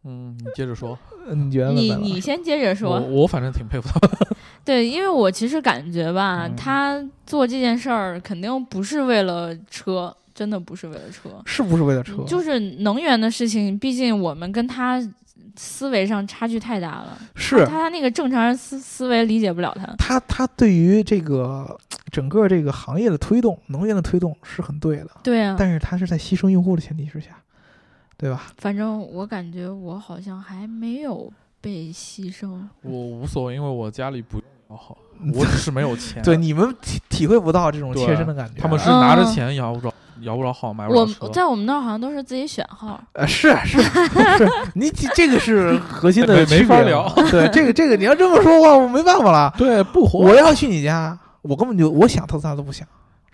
[0.04, 0.98] 嗯，你接着说。
[1.26, 1.80] 呃你觉得呢？
[1.80, 3.00] 你你先接着说。
[3.00, 4.36] 我反正挺佩服他的。
[4.62, 12.24] 对，因为我其实感觉吧，嗯他做这件事儿肯定不是为了车，真的不是为了车，是不是为了车？
[12.24, 15.00] 就是能源的事情，毕竟我们跟他
[15.56, 17.16] 思维上差距太大了。
[17.36, 19.86] 是他他那个正常人思思维理解不了他。
[19.96, 21.78] 他他对于这个
[22.10, 27.28] 整个这个行业的推动，能源的推动是很对的，对啊，但是他是在牺牲用户的前提之下，
[28.16, 28.46] 对吧？
[28.58, 32.60] 反正我感觉我好像还没有被牺牲。
[32.82, 34.98] 我无所谓，因为我家里不摇号，
[35.32, 36.20] 我只是没有钱。
[36.24, 38.60] 对，你们体体会不到这种对切身的感觉。
[38.60, 39.93] 他们是拿着嗯钱摇不着，
[40.24, 41.28] 摇不着号，买不我着车。
[41.28, 43.00] 在我们那儿好像都是自己选号。
[43.12, 49.52] 呃是是是， 你这这个是核心的没区别没法聊对，这个这个你要这么说话，我没办法了。
[49.58, 50.20] 对，不活。
[50.20, 52.86] 我要去你家，我根本就我想特斯拉都不想，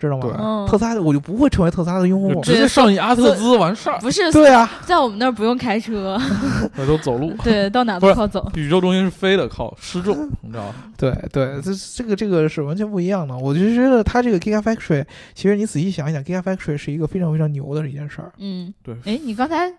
[0.07, 0.37] 知道吗？
[0.39, 2.41] 嗯，特斯拉我就不会成为特斯拉的用户。
[2.41, 6.19] 直接上一阿特兹完事儿，不是对啊，在我们那儿不用开车，
[6.75, 7.33] 那都走路。
[7.43, 8.49] 对，到哪都靠走。
[8.55, 10.75] 宇宙中心是飞的，靠失重，你知道吗？
[10.97, 13.37] 对对，这这个这个是完全不一样的。
[13.37, 18.31] 我就觉得它这个 Gigafactory，其实你仔细想一想，Gigafactory 是一个非常非常牛的一件事儿。
[18.37, 19.71] 嗯，对，哎，你刚才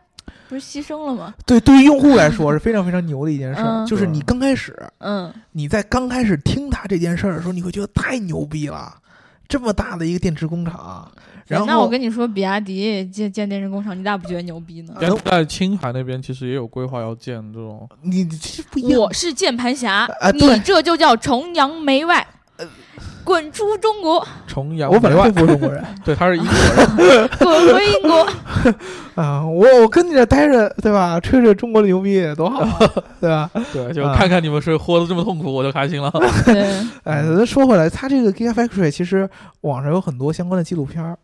[0.49, 1.35] 不是牺牲了吗？
[1.47, 3.67] 对，对于用户来说 是非常非常牛的一件事儿。
[3.67, 8.95] 嗯就是你刚开始，嗯，你在刚开始听他这件事儿的时候，你会觉得太牛逼了，
[9.53, 11.07] 这么大的一个电池工厂，
[11.47, 14.95] 然后那我跟你说，比亚迪建建电池工厂，你咋不觉得牛逼呢？
[15.27, 18.99] 在青海那边其实也有规划要建这种，你你这不一样。
[18.99, 22.27] 我是键盘侠，啊你这就叫崇洋媚外，
[23.25, 28.27] 滚出中国，崇洋我本来媚外就不是中国人 对，他是英国人， 滚回英国。
[29.15, 31.21] 啊，我我跟你这待着，对吧？
[31.21, 32.79] 吹吹中国的牛逼多好啊，
[33.21, 33.51] 对吧？
[33.73, 36.11] 对，就啊看看你们是活得这么痛苦，我就开心了。
[36.47, 36.63] 对，
[37.05, 39.29] 哎，咱说回来，它这个 Gigafactory 其实
[39.63, 41.19] 网上有很多相关的纪录片儿，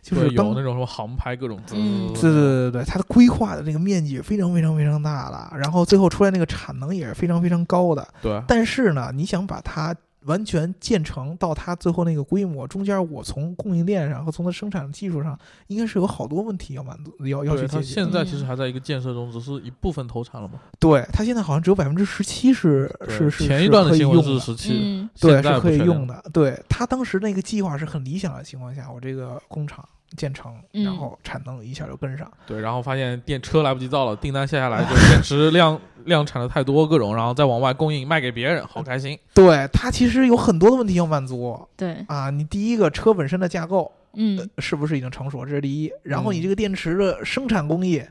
[0.00, 8.06] 就是有那种什么航拍各种，嗯对对对对，它的规划的这个面积非常非常非常大了，然后最后出来那个产能也是非常非常高的。
[8.22, 9.92] 对，但是呢，你想把它
[10.24, 15.38] 完全建成到它最后那个规模，中间我从供应链上和从它生产技术上，
[15.68, 17.82] 应该是有好多问题要满足，要要去解决。
[17.82, 20.60] 现在其实还在一个建设中，只是一部分投产了嘛。
[20.78, 26.22] 对，它现在好像只有百分之十七是是是前一段是可以新闻用的是十七，嗯对，是可以用的。
[26.32, 32.30] 对它当时那个计划是很理想的情况下，我这个工厂建成，然嗯后产能一下就跟上。
[32.46, 39.18] 对，然后发现电车来不及造了，订单下下来，就电池量 量产的太多，各种，然后再往外供应卖给别人，好开心。
[39.34, 42.30] 对它其实有很多的问题要满足对，啊。
[42.30, 45.92] 你第一个车本身的架构嗯是不是已经成熟，这是第一。
[46.02, 48.02] 然后你嗯这个电池的生产工艺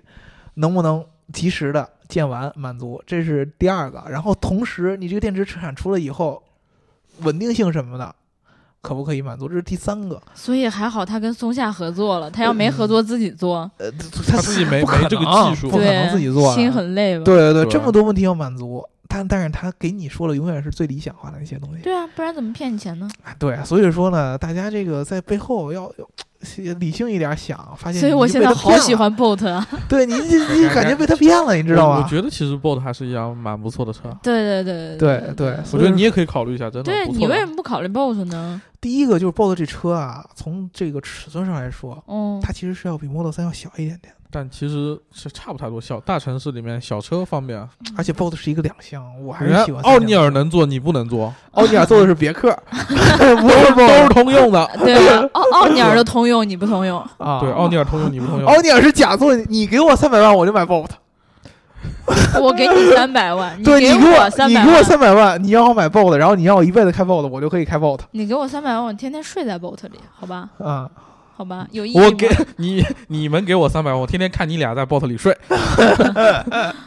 [0.56, 4.04] 能不能及时的建完满足，这是第二个。
[4.08, 6.44] 然后同时你这个电池产出了以后，
[7.22, 8.16] 稳定性什么的。
[8.82, 9.48] 可不可以满足？
[9.48, 10.22] 这是第三个。
[10.34, 13.92] 所以还好他跟松下合作了，他要没合作自己做，呃，
[14.28, 16.54] 他自己没不可没这个能技术不可能，自己做。
[16.54, 17.26] 心很累吧？
[17.26, 21.82] 对对对，这么多问题要满足，但但是他给你说了，永远是最理想化的一些东西。
[21.82, 23.10] 对啊，不然怎么骗你钱呢？
[23.24, 26.08] 啊对，所以说呢，大家这个在背后要要
[26.80, 29.66] 理性一点想，发现所以我现在好喜欢 Bolt 啊！
[29.90, 31.96] 对你你 你感觉被他骗了，你知道吗？
[31.98, 38.62] 我我觉得其实 Bolt 还是一辆蛮不错的车，对对对对对，我觉得你也可以考虑一下，真的对你为什么不考虑 Bolt 呢？
[38.80, 45.80] 第一个就是 Bolt 这车啊，从这个尺寸上来说，嗯，它其实是要比 Model 三要小一点点的，但其实是差不太多。
[45.80, 47.68] 小大城市里面小车方面，
[47.98, 54.70] 而且 BOSS 是一个两厢，我还是喜欢奥尼尔能坐，你不能坐， 奥尼尔坐的是别克， 不都是通用的。
[54.80, 58.48] 对啊，奥奥尼尔的通用，你不通用，啊，对，奥尼尔通用，你不通用。
[58.48, 60.90] 奥尼尔是假座，你给我三百万我就买 Bolt。
[62.42, 70.90] 我给你三百万，对你给我三百，你给我三百万，你让我买 Bolt，然后你让我一辈子开 Bolt，我就可以开 Bolt 你给我三百万，我天天睡在 Boat 里，好吧，啊。
[71.38, 72.28] 好吧，有意义我给
[72.58, 75.32] 你，你们给我三百万，我天天看你俩在 bot 里睡。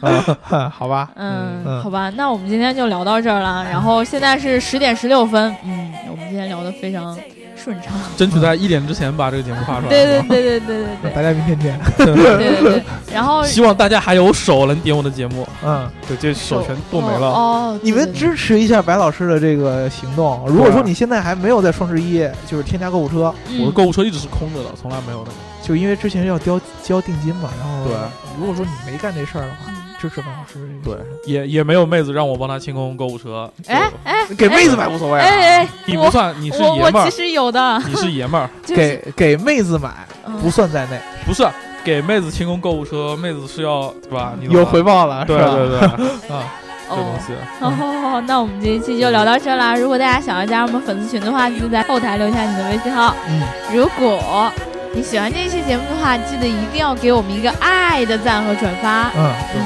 [0.01, 3.63] 啊， 好吧，嗯，嗯好吧，那我们今天就聊到这儿了。
[3.63, 7.17] 然后现在是十点十六分，嗯，我们今天聊的非常
[7.63, 7.93] 顺畅。
[8.17, 9.89] 争取在一点之前把这个节目发出来。
[9.89, 11.79] 对对对对对对对大家明天见。
[11.97, 12.83] 对对对。
[13.13, 15.47] 然后希望大家还有手能点我的节目。
[15.63, 17.27] 嗯，对，这手全剁没了。
[17.27, 20.43] 哦，你们支持一下白老师的这个行动。
[20.47, 25.31] 如果说你现在还没有在双十一就是添加购物车，我的购物车一直是空着的，从来没有的。
[25.61, 27.95] 就因为之前要交交定金嘛，然后对，
[28.39, 30.95] 如果说你没干这事儿的话，嗯支持白老师对。，
[31.31, 33.51] 也也没有妹子让我帮她清空购物车。
[33.67, 38.81] 哎哎，给妹子买无所谓啊，哎哎，你不算，你是爷们儿我其，实有的，你是爷们儿， 就是
[39.15, 39.89] 给给妹子买
[40.25, 41.47] 嗯不算在内，不是
[41.83, 44.33] 给妹子清空购物车，妹子是要对吧？
[44.39, 45.51] 你有回报了，对是吧？
[45.55, 45.79] 对对，
[46.35, 46.43] 啊，
[46.89, 47.19] 这东哦。
[47.25, 47.33] 西。
[47.59, 49.75] 好好好，那我们这一期就聊到这啦。
[49.75, 53.15] 如果大家想要加入我们粉丝群的话，记得在后台留下你的微信号。
[53.29, 53.41] 嗯，
[53.73, 54.51] 如果
[54.93, 59.09] 你喜欢这一期节目的话，记得一定要给我们一个爱的赞和转发。
[59.15, 59.61] 嗯，嗯，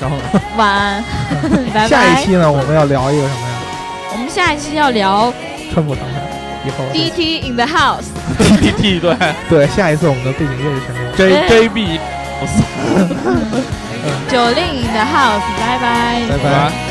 [0.00, 0.16] 然后？
[0.56, 1.04] 晚安，
[1.74, 1.88] 拜拜。
[1.88, 3.54] 下一期呢，我们要聊一个什么呀？
[4.12, 5.32] 我们下一期要聊
[5.72, 6.20] 川普上台
[6.64, 8.06] 以后，DT in the house。
[8.60, 9.16] T T 对
[9.48, 12.00] 对，下一次我们的背景乐是什么呀？J J B，
[14.28, 16.20] 九令 in the house，拜拜。
[16.28, 16.89] 拜拜拜。